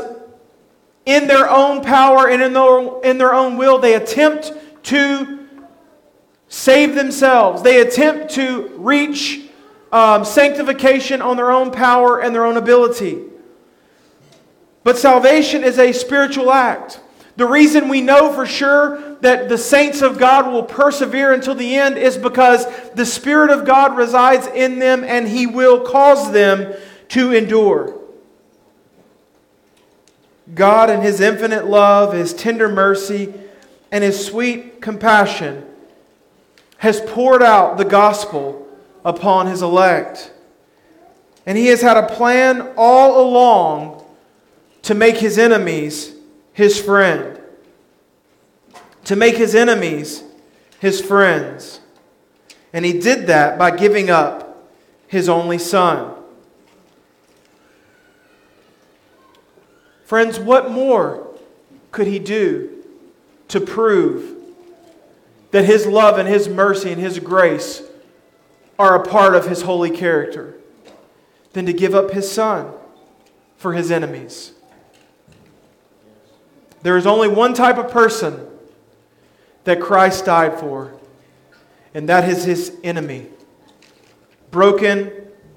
in 1.04 1.26
their 1.26 1.50
own 1.50 1.82
power 1.82 2.30
and 2.30 2.40
in 2.40 2.54
their, 2.54 3.02
in 3.02 3.18
their 3.18 3.34
own 3.34 3.58
will, 3.58 3.78
they 3.78 3.92
attempt 3.92 4.52
to 4.84 5.46
save 6.48 6.94
themselves. 6.94 7.60
They 7.62 7.82
attempt 7.82 8.32
to 8.36 8.68
reach 8.78 9.50
um, 9.92 10.24
sanctification 10.24 11.20
on 11.20 11.36
their 11.36 11.52
own 11.52 11.70
power 11.70 12.20
and 12.20 12.34
their 12.34 12.46
own 12.46 12.56
ability. 12.56 13.20
But 14.84 14.98
salvation 14.98 15.62
is 15.62 15.78
a 15.78 15.92
spiritual 15.92 16.50
act. 16.50 17.00
The 17.36 17.46
reason 17.46 17.88
we 17.88 18.00
know 18.00 18.32
for 18.32 18.44
sure 18.44 19.16
that 19.20 19.48
the 19.48 19.56
saints 19.56 20.02
of 20.02 20.18
God 20.18 20.50
will 20.52 20.64
persevere 20.64 21.32
until 21.32 21.54
the 21.54 21.76
end 21.76 21.96
is 21.96 22.18
because 22.18 22.66
the 22.92 23.06
Spirit 23.06 23.50
of 23.50 23.64
God 23.64 23.96
resides 23.96 24.46
in 24.48 24.78
them 24.78 25.04
and 25.04 25.28
He 25.28 25.46
will 25.46 25.80
cause 25.80 26.32
them 26.32 26.74
to 27.08 27.32
endure. 27.32 27.98
God, 30.54 30.90
in 30.90 31.00
His 31.00 31.20
infinite 31.20 31.66
love, 31.66 32.12
His 32.12 32.34
tender 32.34 32.68
mercy, 32.68 33.32
and 33.90 34.02
His 34.02 34.24
sweet 34.24 34.82
compassion, 34.82 35.64
has 36.78 37.00
poured 37.00 37.42
out 37.42 37.78
the 37.78 37.84
gospel 37.84 38.61
upon 39.04 39.46
his 39.46 39.62
elect. 39.62 40.32
And 41.46 41.58
he 41.58 41.66
has 41.66 41.80
had 41.80 41.96
a 41.96 42.06
plan 42.06 42.72
all 42.76 43.28
along 43.28 44.04
to 44.82 44.94
make 44.94 45.16
his 45.16 45.38
enemies 45.38 46.14
his 46.52 46.80
friend, 46.80 47.40
to 49.04 49.16
make 49.16 49.36
his 49.36 49.54
enemies 49.54 50.22
his 50.78 51.00
friends. 51.00 51.80
And 52.72 52.84
he 52.84 52.98
did 52.98 53.26
that 53.26 53.58
by 53.58 53.70
giving 53.76 54.10
up 54.10 54.70
his 55.08 55.28
only 55.28 55.58
son. 55.58 56.14
Friends, 60.04 60.38
what 60.38 60.70
more 60.70 61.26
could 61.90 62.06
he 62.06 62.18
do 62.18 62.84
to 63.48 63.60
prove 63.60 64.36
that 65.52 65.64
his 65.64 65.86
love 65.86 66.18
and 66.18 66.28
his 66.28 66.48
mercy 66.48 66.90
and 66.90 67.00
his 67.00 67.18
grace 67.18 67.82
are 68.82 68.96
a 68.96 69.06
part 69.06 69.36
of 69.36 69.46
his 69.46 69.62
holy 69.62 69.90
character 69.90 70.56
than 71.52 71.64
to 71.66 71.72
give 71.72 71.94
up 71.94 72.10
his 72.10 72.28
son 72.28 72.68
for 73.56 73.74
his 73.74 73.92
enemies. 73.92 74.54
There 76.82 76.96
is 76.96 77.06
only 77.06 77.28
one 77.28 77.54
type 77.54 77.78
of 77.78 77.92
person 77.92 78.44
that 79.62 79.80
Christ 79.80 80.24
died 80.24 80.58
for, 80.58 80.92
and 81.94 82.08
that 82.08 82.28
is 82.28 82.42
his 82.42 82.76
enemy 82.82 83.28
broken, 84.50 85.12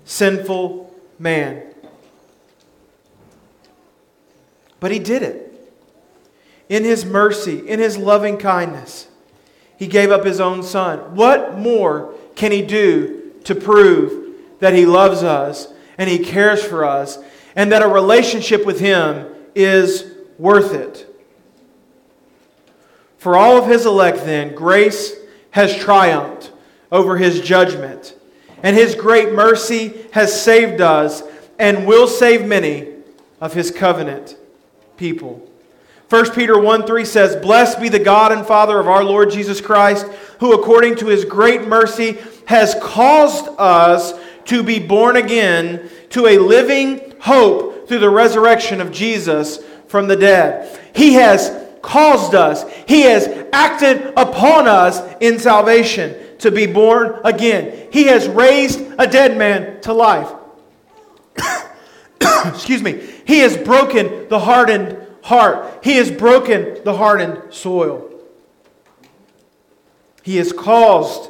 sinful 0.05 0.95
man. 1.17 1.63
But 4.79 4.91
he 4.91 4.99
did 4.99 5.23
it. 5.23 5.51
In 6.69 6.83
his 6.83 7.03
mercy, 7.03 7.67
in 7.67 7.79
his 7.79 7.97
loving 7.97 8.37
kindness, 8.37 9.07
he 9.77 9.87
gave 9.87 10.11
up 10.11 10.23
his 10.23 10.39
own 10.39 10.61
son. 10.61 11.15
What 11.15 11.57
more 11.57 12.13
can 12.35 12.51
he 12.51 12.61
do 12.61 13.33
to 13.45 13.55
prove 13.55 14.35
that 14.59 14.73
he 14.73 14.85
loves 14.85 15.23
us 15.23 15.67
and 15.97 16.09
he 16.09 16.19
cares 16.19 16.63
for 16.63 16.85
us 16.85 17.17
and 17.55 17.71
that 17.71 17.81
a 17.81 17.87
relationship 17.87 18.65
with 18.65 18.79
him 18.79 19.27
is 19.55 20.13
worth 20.37 20.73
it? 20.73 21.07
For 23.17 23.35
all 23.35 23.57
of 23.57 23.67
his 23.67 23.85
elect, 23.85 24.19
then, 24.19 24.53
grace 24.53 25.13
has 25.51 25.75
triumphed 25.75 26.51
over 26.91 27.17
his 27.17 27.41
judgment, 27.41 28.15
and 28.61 28.75
his 28.75 28.93
great 28.93 29.33
mercy 29.33 30.05
has 30.11 30.39
saved 30.39 30.79
us 30.79 31.23
and 31.57 31.87
will 31.87 32.07
save 32.07 32.45
many 32.45 32.87
of 33.41 33.53
his 33.53 33.71
covenant 33.71 34.37
people. 34.97 35.44
1 36.15 36.31
Peter 36.31 36.57
1 36.57 36.87
3 36.87 37.03
says, 37.03 37.35
Blessed 37.35 37.81
be 37.81 37.89
the 37.89 37.99
God 37.99 38.31
and 38.31 38.45
Father 38.45 38.79
of 38.79 38.87
our 38.87 39.03
Lord 39.03 39.29
Jesus 39.31 39.59
Christ, 39.59 40.07
who 40.39 40.53
according 40.53 40.95
to 40.95 41.07
his 41.07 41.25
great 41.25 41.67
mercy 41.67 42.17
has 42.45 42.73
caused 42.81 43.49
us 43.57 44.13
to 44.45 44.63
be 44.63 44.79
born 44.79 45.17
again 45.17 45.89
to 46.11 46.27
a 46.27 46.37
living 46.37 47.15
hope 47.19 47.89
through 47.89 47.99
the 47.99 48.09
resurrection 48.09 48.79
of 48.79 48.93
Jesus 48.93 49.59
from 49.89 50.07
the 50.07 50.15
dead. 50.15 50.79
He 50.95 51.15
has 51.15 51.51
caused 51.81 52.33
us, 52.33 52.63
He 52.87 53.01
has 53.01 53.27
acted 53.51 54.13
upon 54.15 54.69
us 54.69 55.01
in 55.19 55.37
salvation 55.37 56.15
to 56.37 56.49
be 56.49 56.65
born 56.65 57.19
again. 57.25 57.89
He 57.91 58.05
has 58.05 58.29
raised 58.29 58.79
a 58.97 59.05
dead 59.05 59.37
man 59.37 59.81
to 59.81 59.91
life. 59.91 60.31
Excuse 62.45 62.81
me. 62.81 63.05
He 63.25 63.39
has 63.39 63.57
broken 63.57 64.29
the 64.29 64.39
hardened 64.39 65.04
heart. 65.25 65.83
He 65.83 65.97
has 65.97 66.11
broken 66.11 66.83
the 66.83 66.97
hardened 66.97 67.53
soil. 67.53 68.11
He 70.21 70.37
has 70.37 70.53
caused 70.53 71.29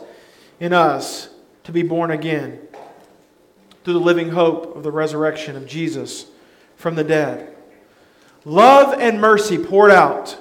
in 0.59 0.73
us 0.73 1.29
to 1.63 1.71
be 1.71 1.81
born 1.81 2.11
again 2.11 2.59
through 3.83 3.93
the 3.93 3.99
living 3.99 4.29
hope 4.29 4.75
of 4.75 4.83
the 4.83 4.91
resurrection 4.91 5.55
of 5.55 5.65
Jesus 5.65 6.25
from 6.75 6.95
the 6.95 7.03
dead. 7.03 7.55
Love 8.43 8.99
and 8.99 9.19
mercy 9.19 9.57
poured 9.57 9.91
out, 9.91 10.37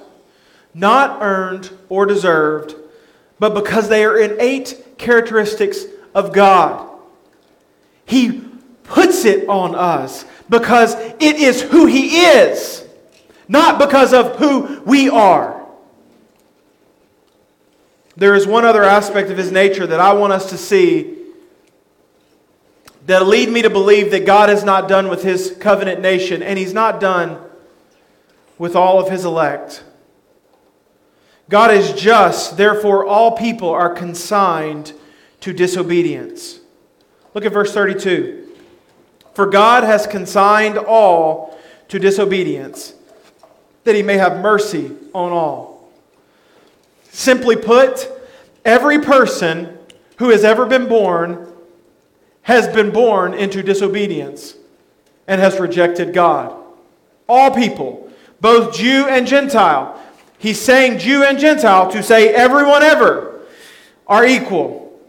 not 0.73 1.21
earned 1.21 1.71
or 1.87 2.05
deserved, 2.05 2.75
but 3.39 3.53
because 3.53 3.87
they 3.87 4.03
are 4.03 4.17
innate 4.17 4.97
characteristics 4.97 5.85
of 6.13 6.33
God. 6.33 6.89
He 8.05 8.41
puts 8.83 9.25
it 9.25 9.47
on 9.47 9.75
us 9.75 10.25
because 10.49 10.95
it 10.95 11.37
is 11.37 11.61
who 11.61 11.85
He 11.85 12.17
is, 12.17 12.84
not 13.47 13.79
because 13.79 14.13
of 14.13 14.37
who 14.37 14.81
we 14.85 15.09
are. 15.09 15.65
There 18.17 18.35
is 18.35 18.47
one 18.47 18.65
other 18.65 18.83
aspect 18.83 19.29
of 19.29 19.37
His 19.37 19.51
nature 19.51 19.85
that 19.85 19.99
I 19.99 20.13
want 20.13 20.33
us 20.33 20.49
to 20.49 20.57
see 20.57 21.17
that 23.05 23.27
lead 23.27 23.49
me 23.49 23.61
to 23.61 23.69
believe 23.69 24.11
that 24.11 24.25
God 24.25 24.49
is 24.49 24.63
not 24.63 24.87
done 24.87 25.09
with 25.09 25.23
His 25.23 25.55
covenant 25.59 26.01
nation 26.01 26.41
and 26.41 26.57
He's 26.57 26.73
not 26.73 26.99
done 26.99 27.39
with 28.57 28.75
all 28.75 28.99
of 28.99 29.09
His 29.09 29.25
elect. 29.25 29.83
God 31.49 31.71
is 31.71 31.93
just, 31.93 32.57
therefore, 32.57 33.05
all 33.05 33.37
people 33.37 33.69
are 33.69 33.89
consigned 33.89 34.93
to 35.41 35.53
disobedience. 35.53 36.59
Look 37.33 37.45
at 37.45 37.51
verse 37.51 37.73
32. 37.73 38.47
For 39.33 39.45
God 39.45 39.83
has 39.83 40.07
consigned 40.07 40.77
all 40.77 41.59
to 41.89 41.99
disobedience, 41.99 42.93
that 43.85 43.95
he 43.95 44.03
may 44.03 44.17
have 44.17 44.41
mercy 44.41 44.91
on 45.13 45.31
all. 45.31 45.89
Simply 47.09 47.55
put, 47.55 48.09
every 48.65 48.99
person 48.99 49.77
who 50.17 50.29
has 50.29 50.43
ever 50.43 50.65
been 50.65 50.87
born 50.87 51.51
has 52.41 52.67
been 52.67 52.91
born 52.91 53.33
into 53.33 53.63
disobedience 53.63 54.55
and 55.27 55.41
has 55.41 55.59
rejected 55.59 56.13
God. 56.13 56.55
All 57.27 57.49
people, 57.51 58.11
both 58.41 58.75
Jew 58.75 59.07
and 59.07 59.25
Gentile. 59.25 59.99
He's 60.37 60.59
saying 60.59 60.99
Jew 60.99 61.23
and 61.23 61.39
Gentile 61.39 61.89
to 61.91 62.03
say 62.03 62.33
everyone 62.33 62.83
ever 62.83 63.41
are 64.05 64.25
equal. 64.25 64.99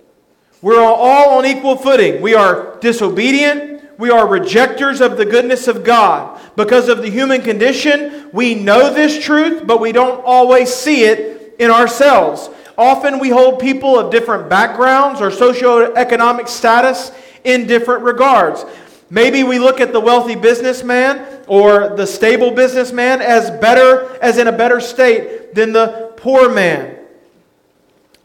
We're 0.63 0.81
all 0.81 1.39
on 1.39 1.45
equal 1.45 1.77
footing. 1.77 2.23
We 2.23 2.35
are 2.35 2.79
disobedient 2.81 3.76
we 3.99 4.11
are 4.11 4.27
rejectors 4.27 5.01
of 5.01 5.17
the 5.17 5.25
goodness 5.25 5.69
of 5.69 5.85
God. 5.85 6.41
Because 6.57 6.89
of 6.89 7.03
the 7.03 7.11
human 7.11 7.43
condition, 7.43 8.31
we 8.33 8.55
know 8.55 8.93
this 8.93 9.23
truth, 9.25 9.67
but 9.67 9.81
we 9.81 9.93
don't 9.93 10.23
always 10.25 10.73
see 10.73 11.05
it 11.05 11.55
in 11.59 11.71
ourselves. 11.71 12.51
Often 12.79 13.19
we 13.19 13.31
hold 13.31 13.59
people 13.59 13.99
of 13.99 14.11
different 14.11 14.49
backgrounds 14.49 15.21
or 15.21 15.31
socioeconomic 15.31 16.49
status 16.49 17.11
in 17.45 17.67
different 17.67 18.03
regards. 18.03 18.65
Maybe 19.09 19.45
we 19.45 19.59
look 19.59 19.81
at 19.81 19.93
the 19.93 20.01
wealthy 20.01 20.35
businessman 20.35 21.45
or 21.47 21.97
the 21.97 22.07
stable 22.07 22.51
businessman 22.51 23.23
as 23.23 23.51
better, 23.61 24.19
as 24.21 24.37
in 24.37 24.49
a 24.49 24.53
better 24.53 24.81
state 24.81 25.55
than 25.55 25.73
the 25.73 26.13
poor 26.17 26.53
man. 26.53 26.99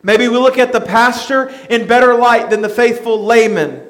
Maybe 0.03 0.27
we 0.27 0.37
look 0.37 0.57
at 0.57 0.73
the 0.73 0.81
pastor 0.81 1.49
in 1.69 1.87
better 1.87 2.15
light 2.15 2.49
than 2.49 2.61
the 2.61 2.69
faithful 2.69 3.23
layman. 3.23 3.87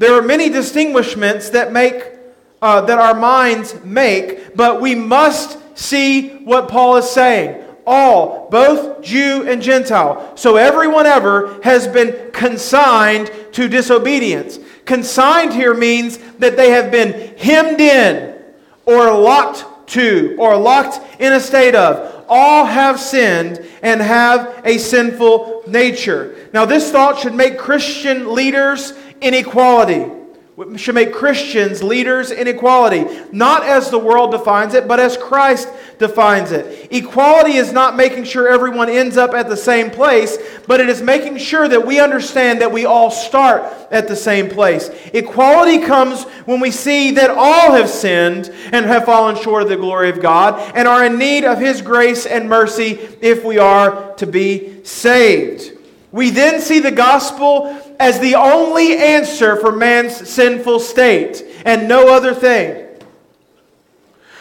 There 0.00 0.14
are 0.14 0.22
many 0.22 0.48
distinguishments 0.48 1.50
that 1.50 1.72
make 1.74 2.02
uh, 2.62 2.80
that 2.80 2.98
our 2.98 3.12
minds 3.12 3.74
make, 3.84 4.56
but 4.56 4.80
we 4.80 4.94
must 4.94 5.58
see 5.76 6.30
what 6.38 6.68
Paul 6.68 6.96
is 6.96 7.10
saying. 7.10 7.62
All, 7.86 8.48
both 8.50 9.02
Jew 9.02 9.46
and 9.46 9.60
Gentile. 9.60 10.34
So 10.38 10.56
everyone 10.56 11.04
ever 11.04 11.60
has 11.62 11.86
been 11.86 12.30
consigned 12.32 13.30
to 13.52 13.68
disobedience. 13.68 14.58
Consigned 14.86 15.52
here 15.52 15.74
means 15.74 16.16
that 16.38 16.56
they 16.56 16.70
have 16.70 16.90
been 16.90 17.36
hemmed 17.36 17.80
in 17.82 18.42
or 18.86 19.12
locked 19.12 19.88
to 19.90 20.34
or 20.38 20.56
locked 20.56 20.98
in 21.20 21.34
a 21.34 21.40
state 21.40 21.74
of. 21.74 22.24
All 22.26 22.64
have 22.64 22.98
sinned 22.98 23.66
and 23.82 24.00
have 24.00 24.62
a 24.64 24.78
sinful 24.78 25.64
nature. 25.66 26.48
Now, 26.54 26.64
this 26.64 26.90
thought 26.90 27.18
should 27.18 27.34
make 27.34 27.58
Christian 27.58 28.34
leaders 28.34 28.94
inequality. 29.20 30.20
Should 30.76 30.94
make 30.94 31.14
Christians 31.14 31.82
leaders 31.82 32.30
in 32.30 32.46
equality, 32.46 33.06
not 33.32 33.62
as 33.62 33.88
the 33.88 33.98
world 33.98 34.30
defines 34.30 34.74
it, 34.74 34.86
but 34.86 35.00
as 35.00 35.16
Christ 35.16 35.70
defines 35.98 36.52
it. 36.52 36.88
Equality 36.90 37.54
is 37.54 37.72
not 37.72 37.96
making 37.96 38.24
sure 38.24 38.46
everyone 38.46 38.90
ends 38.90 39.16
up 39.16 39.32
at 39.32 39.48
the 39.48 39.56
same 39.56 39.90
place, 39.90 40.36
but 40.66 40.78
it 40.78 40.90
is 40.90 41.00
making 41.00 41.38
sure 41.38 41.66
that 41.66 41.86
we 41.86 41.98
understand 41.98 42.60
that 42.60 42.72
we 42.72 42.84
all 42.84 43.10
start 43.10 43.62
at 43.90 44.06
the 44.06 44.16
same 44.16 44.50
place. 44.50 44.90
Equality 45.14 45.78
comes 45.78 46.24
when 46.44 46.60
we 46.60 46.70
see 46.70 47.12
that 47.12 47.30
all 47.30 47.72
have 47.72 47.88
sinned 47.88 48.50
and 48.70 48.84
have 48.84 49.06
fallen 49.06 49.36
short 49.36 49.62
of 49.62 49.70
the 49.70 49.76
glory 49.76 50.10
of 50.10 50.20
God 50.20 50.60
and 50.74 50.86
are 50.86 51.06
in 51.06 51.18
need 51.18 51.44
of 51.44 51.58
His 51.58 51.80
grace 51.80 52.26
and 52.26 52.50
mercy 52.50 52.98
if 53.22 53.44
we 53.44 53.56
are 53.56 54.14
to 54.16 54.26
be 54.26 54.84
saved. 54.84 55.78
We 56.12 56.30
then 56.30 56.60
see 56.60 56.80
the 56.80 56.90
gospel 56.90 57.89
as 58.00 58.18
the 58.18 58.34
only 58.34 58.96
answer 58.96 59.56
for 59.56 59.70
man's 59.70 60.28
sinful 60.28 60.80
state 60.80 61.44
and 61.66 61.86
no 61.86 62.08
other 62.08 62.34
thing. 62.34 62.86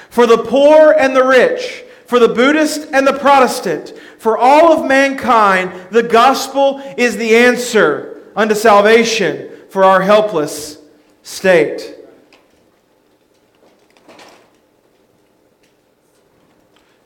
For 0.09 0.25
the 0.25 0.37
poor 0.37 0.95
and 0.97 1.13
the 1.13 1.25
rich, 1.25 1.83
for 2.07 2.19
the 2.19 2.29
Buddhist 2.29 2.87
and 2.93 3.05
the 3.05 3.13
Protestant, 3.13 3.93
for 4.17 4.37
all 4.37 4.71
of 4.71 4.87
mankind, 4.87 5.87
the 5.91 6.01
gospel 6.01 6.81
is 6.97 7.17
the 7.17 7.35
answer 7.35 8.21
unto 8.33 8.55
salvation 8.55 9.51
for 9.69 9.83
our 9.83 10.01
helpless 10.01 10.77
state. 11.21 11.95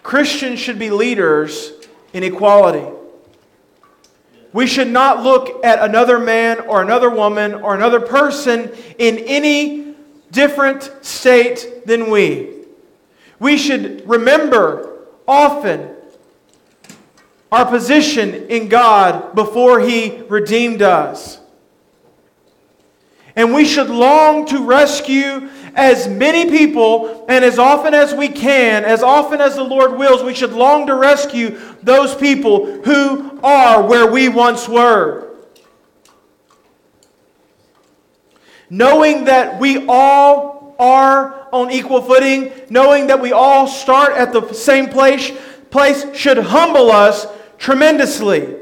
Christians 0.03 0.59
should 0.59 0.77
be 0.77 0.91
leaders 0.91 1.71
in 2.13 2.23
equality. 2.23 2.92
We 4.53 4.67
should 4.67 4.87
not 4.87 5.23
look 5.23 5.65
at 5.65 5.79
another 5.79 6.19
man 6.19 6.59
or 6.61 6.81
another 6.81 7.09
woman 7.09 7.55
or 7.55 7.75
another 7.75 7.99
person 7.99 8.71
in 8.99 9.17
any 9.17 9.95
different 10.31 10.91
state 11.01 11.85
than 11.85 12.11
we. 12.11 12.49
We 13.39 13.57
should 13.57 14.07
remember 14.07 15.07
often 15.27 15.89
our 17.51 17.65
position 17.65 18.47
in 18.47 18.69
God 18.69 19.35
before 19.35 19.79
He 19.79 20.21
redeemed 20.29 20.81
us. 20.81 21.39
And 23.35 23.53
we 23.53 23.65
should 23.65 23.89
long 23.89 24.45
to 24.47 24.63
rescue 24.63 25.49
as 25.75 26.07
many 26.07 26.49
people 26.49 27.25
and 27.27 27.43
as 27.43 27.57
often 27.57 27.93
as 27.93 28.13
we 28.13 28.29
can, 28.29 28.85
as 28.85 29.01
often 29.01 29.41
as 29.41 29.55
the 29.55 29.63
Lord 29.63 29.97
wills, 29.97 30.23
we 30.23 30.33
should 30.33 30.53
long 30.53 30.87
to 30.87 30.95
rescue 30.95 31.59
those 31.81 32.15
people 32.15 32.81
who 32.83 33.39
are 33.43 33.87
where 33.87 34.11
we 34.11 34.29
once 34.29 34.67
were. 34.67 35.35
Knowing 38.69 39.25
that 39.25 39.59
we 39.59 39.85
all 39.87 40.75
are 40.79 41.47
on 41.51 41.71
equal 41.71 42.01
footing, 42.01 42.51
knowing 42.69 43.07
that 43.07 43.21
we 43.21 43.31
all 43.31 43.67
start 43.67 44.13
at 44.13 44.33
the 44.33 44.53
same 44.53 44.89
place, 44.89 45.31
place 45.69 46.05
should 46.15 46.37
humble 46.37 46.91
us 46.91 47.27
tremendously. 47.57 48.55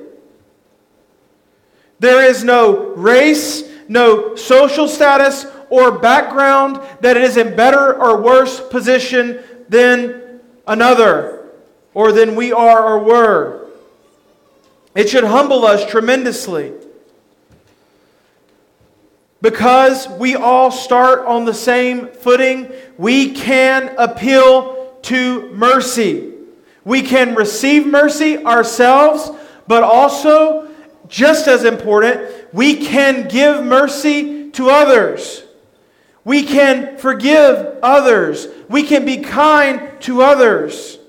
There 2.00 2.26
is 2.26 2.44
no 2.44 2.94
race, 2.96 3.64
no 3.88 4.36
social 4.36 4.88
status 4.88 5.46
or 5.72 5.98
background 5.98 6.80
that 7.00 7.18
is 7.18 7.38
in 7.38 7.56
better 7.56 7.96
or 7.96 8.22
worse 8.22 8.60
position 8.60 9.42
than 9.70 10.42
another 10.68 11.50
or 11.94 12.12
than 12.12 12.36
we 12.36 12.52
are 12.52 12.84
or 12.84 13.00
were. 13.00 13.68
It 14.94 15.10
should 15.10 15.24
humble 15.24 15.66
us 15.66 15.90
tremendously. 15.90 16.74
Because 19.42 20.08
we 20.08 20.36
all 20.36 20.70
start 20.70 21.26
on 21.26 21.46
the 21.46 21.54
same 21.54 22.08
footing, 22.10 22.72
we 22.98 23.32
can 23.32 23.96
appeal 23.98 25.00
to 25.04 25.50
mercy. 25.54 26.34
We 26.84 27.02
can 27.02 27.34
receive 27.34 27.88
mercy 27.88 28.44
ourselves, 28.46 29.32
but 29.68 29.84
also, 29.84 30.70
just 31.08 31.48
as 31.48 31.64
important, 31.64 32.30
we 32.54 32.86
can 32.86 33.30
give 33.30 33.64
mercy 33.64 34.52
to 34.52 34.70
others. 34.70 35.44
We 36.24 36.44
can 36.44 36.98
forgive 36.98 37.80
others. 37.82 38.48
We 38.70 38.84
can 38.84 39.06
be 39.06 39.18
kind 39.18 40.00
to 40.02 40.22
others. 40.22 41.00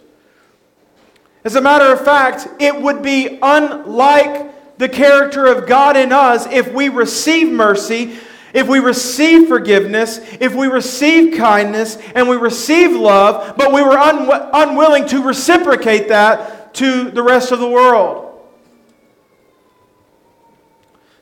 As 1.45 1.57
a 1.57 1.61
matter 1.61 1.93
of 1.93 2.05
fact, 2.05 2.49
it 2.61 2.81
would 2.81 3.03
be 3.03 3.39
unlike 3.43 4.79
the 4.79 4.89
character 4.89 5.47
of 5.47 5.67
God 5.67 5.97
in 5.97 6.13
us 6.13 6.47
if 6.47 6.73
we 6.73 6.89
receive 6.89 7.49
mercy, 7.49 8.17
if 8.55 8.69
we 8.69 8.79
receive 8.79 9.49
forgiveness, 9.49 10.19
if 10.41 10.55
we 10.55 10.67
receive 10.67 11.37
kindness, 11.37 11.97
and 12.15 12.29
we 12.29 12.37
receive 12.37 12.93
love, 12.93 13.57
but 13.57 13.73
we 13.73 13.83
were 13.83 13.99
un- 13.99 14.29
unwilling 14.53 15.07
to 15.09 15.23
reciprocate 15.23 16.09
that 16.09 16.75
to 16.75 17.11
the 17.11 17.23
rest 17.23 17.53
of 17.53 17.59
the 17.59 17.69
world. 17.69 18.32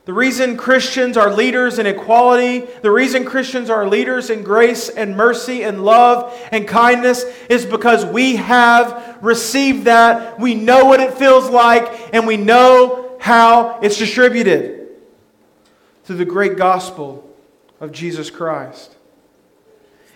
The 0.06 0.14
reason 0.14 0.56
Christians 0.56 1.16
are 1.16 1.32
leaders 1.32 1.78
in 1.78 1.86
equality, 1.86 2.66
the 2.82 2.90
reason 2.90 3.24
Christians 3.24 3.68
are 3.68 3.86
leaders 3.86 4.30
in 4.30 4.42
grace 4.42 4.88
and 4.88 5.16
mercy 5.16 5.62
and 5.62 5.84
love 5.84 6.36
and 6.50 6.66
kindness 6.66 7.24
is 7.50 7.66
because 7.66 8.04
we 8.06 8.36
have 8.36 9.18
received 9.20 9.84
that. 9.84 10.40
We 10.40 10.54
know 10.54 10.86
what 10.86 11.00
it 11.00 11.14
feels 11.14 11.50
like 11.50 12.14
and 12.14 12.26
we 12.26 12.38
know 12.38 13.16
how 13.20 13.78
it's 13.82 13.98
distributed 13.98 14.88
through 16.04 16.16
the 16.16 16.24
great 16.24 16.56
gospel 16.56 17.28
of 17.78 17.92
Jesus 17.92 18.30
Christ. 18.30 18.96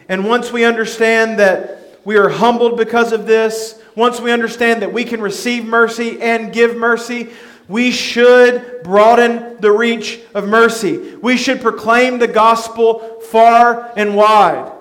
And 0.09 0.27
once 0.27 0.51
we 0.51 0.65
understand 0.65 1.39
that 1.39 2.01
we 2.05 2.17
are 2.17 2.31
humbled 2.31 2.77
because 2.77 3.13
of 3.13 3.27
this, 3.27 3.81
once 3.95 4.21
we 4.21 4.33
understand 4.33 4.83
that 4.83 4.93
we 4.93 5.05
can 5.05 5.21
receive 5.21 5.65
mercy 5.65 6.21
and 6.21 6.53
give 6.53 6.77
mercy, 6.77 7.31
we 7.69 7.91
should 7.91 8.83
broaden 8.83 9.61
the 9.61 9.73
reach 9.73 10.21
of 10.35 10.47
mercy. 10.47 11.17
We 11.17 11.37
should 11.37 11.61
proclaim 11.61 12.19
the 12.19 12.29
gospel 12.29 13.21
far 13.21 13.93
and 13.97 14.15
wide. 14.15 14.73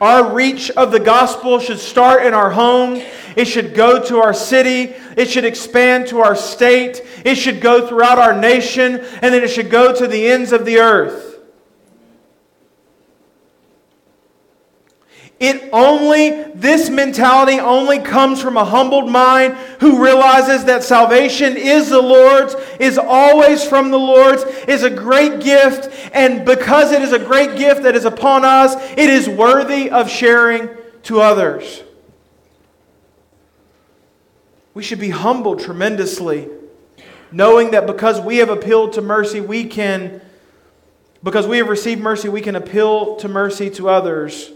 Our 0.00 0.34
reach 0.34 0.70
of 0.70 0.90
the 0.92 1.00
gospel 1.00 1.58
should 1.60 1.78
start 1.78 2.26
in 2.26 2.34
our 2.34 2.50
home. 2.50 3.02
It 3.36 3.46
should 3.46 3.74
go 3.74 4.02
to 4.04 4.18
our 4.18 4.34
city. 4.34 4.94
It 5.16 5.30
should 5.30 5.44
expand 5.44 6.08
to 6.08 6.20
our 6.20 6.36
state. 6.36 7.02
It 7.24 7.36
should 7.36 7.60
go 7.60 7.86
throughout 7.86 8.18
our 8.18 8.38
nation. 8.38 8.96
And 8.96 9.34
then 9.34 9.42
it 9.42 9.50
should 9.50 9.70
go 9.70 9.94
to 9.94 10.06
the 10.06 10.26
ends 10.26 10.52
of 10.52 10.64
the 10.64 10.78
earth. 10.78 11.33
It 15.40 15.68
only, 15.72 16.44
this 16.54 16.88
mentality 16.88 17.58
only 17.58 17.98
comes 17.98 18.40
from 18.40 18.56
a 18.56 18.64
humbled 18.64 19.10
mind 19.10 19.54
who 19.80 20.02
realizes 20.02 20.64
that 20.66 20.84
salvation 20.84 21.56
is 21.56 21.90
the 21.90 22.00
Lord's, 22.00 22.54
is 22.78 22.98
always 22.98 23.64
from 23.64 23.90
the 23.90 23.98
Lord's, 23.98 24.44
is 24.68 24.84
a 24.84 24.90
great 24.90 25.40
gift, 25.40 25.90
and 26.14 26.44
because 26.44 26.92
it 26.92 27.02
is 27.02 27.12
a 27.12 27.18
great 27.18 27.56
gift 27.56 27.82
that 27.82 27.96
is 27.96 28.04
upon 28.04 28.44
us, 28.44 28.76
it 28.92 29.10
is 29.10 29.28
worthy 29.28 29.90
of 29.90 30.08
sharing 30.08 30.70
to 31.04 31.20
others. 31.20 31.82
We 34.72 34.84
should 34.84 35.00
be 35.00 35.10
humbled 35.10 35.60
tremendously, 35.60 36.48
knowing 37.32 37.72
that 37.72 37.88
because 37.88 38.20
we 38.20 38.36
have 38.36 38.50
appealed 38.50 38.92
to 38.94 39.02
mercy, 39.02 39.40
we 39.40 39.64
can, 39.64 40.20
because 41.24 41.48
we 41.48 41.58
have 41.58 41.68
received 41.68 42.00
mercy, 42.00 42.28
we 42.28 42.40
can 42.40 42.54
appeal 42.54 43.16
to 43.16 43.28
mercy 43.28 43.68
to 43.70 43.88
others 43.88 44.52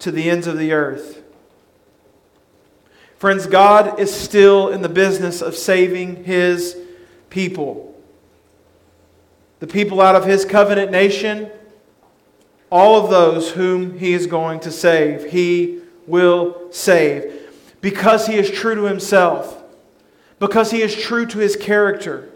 to 0.00 0.10
the 0.10 0.30
ends 0.30 0.46
of 0.46 0.58
the 0.58 0.72
earth. 0.72 1.22
Friends, 3.16 3.46
God 3.46 3.98
is 3.98 4.14
still 4.14 4.68
in 4.68 4.80
the 4.82 4.88
business 4.88 5.42
of 5.42 5.56
saving 5.56 6.24
his 6.24 6.76
people. 7.30 8.00
The 9.58 9.66
people 9.66 10.00
out 10.00 10.14
of 10.14 10.24
his 10.24 10.44
covenant 10.44 10.92
nation, 10.92 11.50
all 12.70 13.02
of 13.02 13.10
those 13.10 13.50
whom 13.50 13.98
he 13.98 14.12
is 14.12 14.28
going 14.28 14.60
to 14.60 14.70
save, 14.70 15.32
he 15.32 15.80
will 16.06 16.70
save. 16.70 17.50
Because 17.80 18.28
he 18.28 18.36
is 18.36 18.50
true 18.50 18.76
to 18.76 18.84
himself, 18.84 19.64
because 20.38 20.70
he 20.70 20.82
is 20.82 20.94
true 20.94 21.26
to 21.26 21.38
his 21.38 21.56
character, 21.56 22.28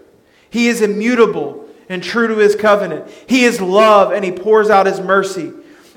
he 0.50 0.66
is 0.66 0.80
immutable 0.80 1.68
and 1.88 2.02
true 2.02 2.26
to 2.26 2.36
his 2.38 2.56
covenant. 2.56 3.08
He 3.28 3.44
is 3.44 3.60
love 3.60 4.12
and 4.12 4.24
he 4.24 4.32
pours 4.32 4.68
out 4.68 4.86
his 4.86 5.00
mercy 5.00 5.52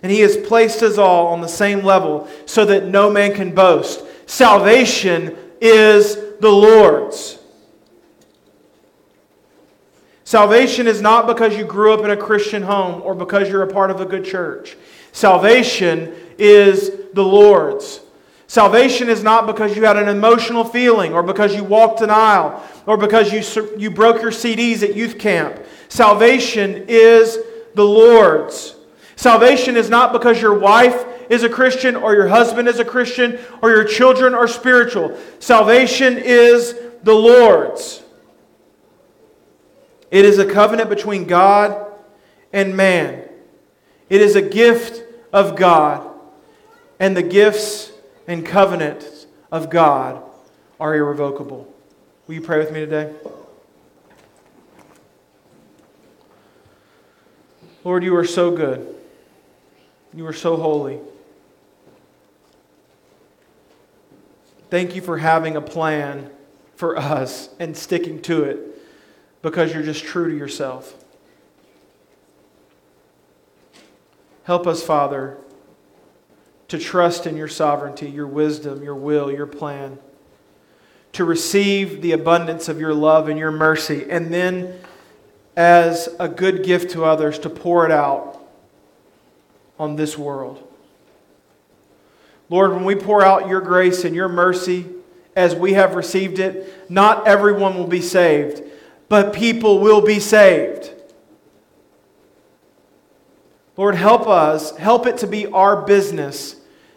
and 0.05 0.11
he 0.11 0.19
has 0.19 0.37
placed 0.37 0.83
us 0.83 0.99
all 0.99 1.33
on 1.33 1.41
the 1.41 1.47
same 1.47 1.83
level 1.83 2.27
so 2.45 2.63
that 2.63 2.85
no 2.85 3.09
man 3.09 3.33
can 3.33 3.55
boast. 3.55 4.05
Salvation 4.27 5.35
is 5.59 6.15
the 6.39 6.51
Lord's. 6.51 7.39
Salvation 10.23 10.85
is 10.85 11.01
not 11.01 11.25
because 11.25 11.57
you 11.57 11.65
grew 11.65 11.91
up 11.91 12.01
in 12.01 12.11
a 12.11 12.17
Christian 12.17 12.61
home 12.61 13.01
or 13.01 13.15
because 13.15 13.49
you're 13.49 13.63
a 13.63 13.73
part 13.73 13.89
of 13.89 13.99
a 13.99 14.05
good 14.05 14.23
church. 14.23 14.77
Salvation 15.11 16.13
is 16.37 16.91
the 17.13 17.23
Lord's. 17.23 17.99
Salvation 18.45 19.09
is 19.09 19.23
not 19.23 19.47
because 19.47 19.75
you 19.75 19.85
had 19.85 19.97
an 19.97 20.07
emotional 20.07 20.63
feeling 20.63 21.15
or 21.15 21.23
because 21.23 21.55
you 21.55 21.63
walked 21.63 22.01
an 22.01 22.11
aisle 22.11 22.63
or 22.85 22.95
because 22.95 23.33
you, 23.33 23.75
you 23.75 23.89
broke 23.89 24.21
your 24.21 24.29
CDs 24.29 24.83
at 24.83 24.95
youth 24.95 25.17
camp. 25.17 25.65
Salvation 25.89 26.85
is 26.87 27.39
the 27.73 27.83
Lord's. 27.83 28.75
Salvation 29.15 29.77
is 29.77 29.89
not 29.89 30.11
because 30.13 30.41
your 30.41 30.57
wife 30.57 31.05
is 31.29 31.43
a 31.43 31.49
Christian 31.49 31.95
or 31.95 32.13
your 32.13 32.27
husband 32.27 32.67
is 32.67 32.79
a 32.79 32.85
Christian 32.85 33.39
or 33.61 33.69
your 33.69 33.83
children 33.83 34.33
are 34.33 34.47
spiritual. 34.47 35.17
Salvation 35.39 36.17
is 36.17 36.75
the 37.03 37.13
Lord's. 37.13 38.03
It 40.11 40.25
is 40.25 40.37
a 40.37 40.45
covenant 40.45 40.89
between 40.89 41.25
God 41.25 41.85
and 42.53 42.75
man. 42.75 43.27
It 44.09 44.21
is 44.21 44.35
a 44.35 44.41
gift 44.41 45.03
of 45.33 45.55
God. 45.55 46.09
And 46.99 47.17
the 47.17 47.23
gifts 47.23 47.91
and 48.27 48.45
covenants 48.45 49.27
of 49.51 49.69
God 49.69 50.23
are 50.79 50.95
irrevocable. 50.95 51.73
Will 52.27 52.35
you 52.35 52.41
pray 52.41 52.59
with 52.59 52.71
me 52.71 52.79
today? 52.79 53.13
Lord, 57.83 58.03
you 58.03 58.15
are 58.15 58.25
so 58.25 58.51
good. 58.51 58.94
You 60.15 60.25
are 60.27 60.33
so 60.33 60.55
holy. 60.55 60.99
Thank 64.69 64.95
you 64.95 65.01
for 65.01 65.17
having 65.17 65.57
a 65.57 65.61
plan 65.61 66.29
for 66.75 66.97
us 66.97 67.49
and 67.59 67.75
sticking 67.75 68.21
to 68.23 68.45
it 68.45 68.81
because 69.41 69.73
you're 69.73 69.83
just 69.83 70.05
true 70.05 70.29
to 70.29 70.37
yourself. 70.37 71.03
Help 74.43 74.65
us, 74.65 74.81
Father, 74.81 75.37
to 76.69 76.79
trust 76.79 77.27
in 77.27 77.35
your 77.35 77.49
sovereignty, 77.49 78.09
your 78.09 78.27
wisdom, 78.27 78.83
your 78.83 78.95
will, 78.95 79.29
your 79.29 79.45
plan, 79.45 79.99
to 81.11 81.25
receive 81.25 82.01
the 82.01 82.13
abundance 82.13 82.69
of 82.69 82.79
your 82.79 82.93
love 82.93 83.27
and 83.27 83.37
your 83.37 83.51
mercy, 83.51 84.05
and 84.09 84.33
then 84.33 84.79
as 85.57 86.07
a 86.19 86.29
good 86.29 86.63
gift 86.63 86.91
to 86.91 87.03
others, 87.03 87.37
to 87.39 87.49
pour 87.49 87.85
it 87.85 87.91
out 87.91 88.34
on 89.79 89.95
this 89.95 90.17
world. 90.17 90.61
Lord, 92.49 92.71
when 92.73 92.85
we 92.85 92.95
pour 92.95 93.23
out 93.23 93.49
your 93.49 93.61
grace 93.61 94.03
and 94.03 94.15
your 94.15 94.29
mercy 94.29 94.85
as 95.35 95.55
we 95.55 95.73
have 95.73 95.95
received 95.95 96.39
it, 96.39 96.89
not 96.89 97.27
everyone 97.27 97.75
will 97.75 97.87
be 97.87 98.01
saved, 98.01 98.61
but 99.09 99.33
people 99.33 99.79
will 99.79 100.01
be 100.01 100.19
saved. 100.19 100.91
Lord, 103.77 103.95
help 103.95 104.27
us, 104.27 104.75
help 104.77 105.05
it 105.05 105.17
to 105.17 105.27
be 105.27 105.47
our 105.47 105.81
business 105.81 106.55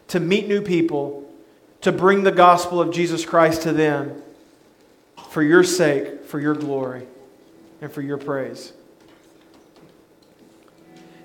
to 0.09 0.21
meet 0.21 0.49
new 0.49 0.61
people, 0.61 1.31
to 1.81 1.93
bring 1.93 2.23
the 2.23 2.33
gospel 2.33 2.81
of 2.81 2.93
Jesus 2.93 3.25
Christ 3.25 3.63
to 3.63 3.73
them 3.73 4.23
for 5.31 5.43
your 5.43 5.65
sake, 5.65 6.25
for 6.25 6.41
your 6.41 6.55
glory, 6.55 7.07
and 7.81 7.93
for 7.93 8.03
your 8.03 8.19
praise. 8.19 8.73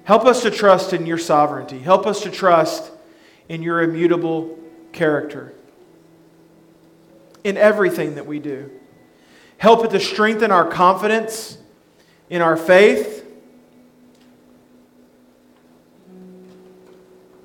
Help 0.03 0.25
us 0.25 0.41
to 0.41 0.51
trust 0.51 0.93
in 0.93 1.05
your 1.05 1.17
sovereignty. 1.17 1.79
Help 1.79 2.05
us 2.05 2.21
to 2.23 2.31
trust 2.31 2.91
in 3.47 3.61
your 3.61 3.81
immutable 3.81 4.57
character 4.91 5.53
in 7.43 7.57
everything 7.57 8.15
that 8.15 8.25
we 8.25 8.39
do. 8.39 8.69
Help 9.57 9.85
it 9.85 9.91
to 9.91 9.99
strengthen 9.99 10.51
our 10.51 10.67
confidence 10.67 11.57
in 12.29 12.41
our 12.41 12.57
faith. 12.57 13.25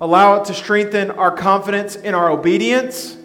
Allow 0.00 0.40
it 0.40 0.44
to 0.46 0.54
strengthen 0.54 1.10
our 1.10 1.30
confidence 1.32 1.96
in 1.96 2.14
our 2.14 2.30
obedience. 2.30 3.16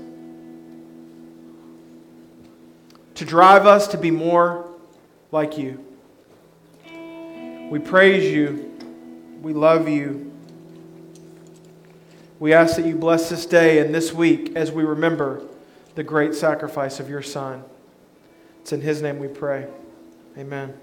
To 3.15 3.25
drive 3.25 3.67
us 3.67 3.87
to 3.89 3.97
be 3.97 4.09
more 4.09 4.67
like 5.31 5.57
you. 5.57 5.83
We 7.69 7.79
praise 7.79 8.31
you. 8.31 8.72
We 9.43 9.53
love 9.53 9.89
you. 9.89 10.31
We 12.39 12.53
ask 12.53 12.77
that 12.77 12.85
you 12.85 12.95
bless 12.95 13.29
this 13.29 13.45
day 13.45 13.79
and 13.79 13.93
this 13.93 14.13
week 14.13 14.55
as 14.55 14.71
we 14.71 14.85
remember 14.85 15.43
the 15.95 16.03
great 16.03 16.33
sacrifice 16.33 17.01
of 17.01 17.09
your 17.09 17.21
Son. 17.21 17.61
It's 18.61 18.71
in 18.71 18.79
His 18.79 19.01
name 19.01 19.19
we 19.19 19.27
pray. 19.27 19.67
Amen. 20.37 20.73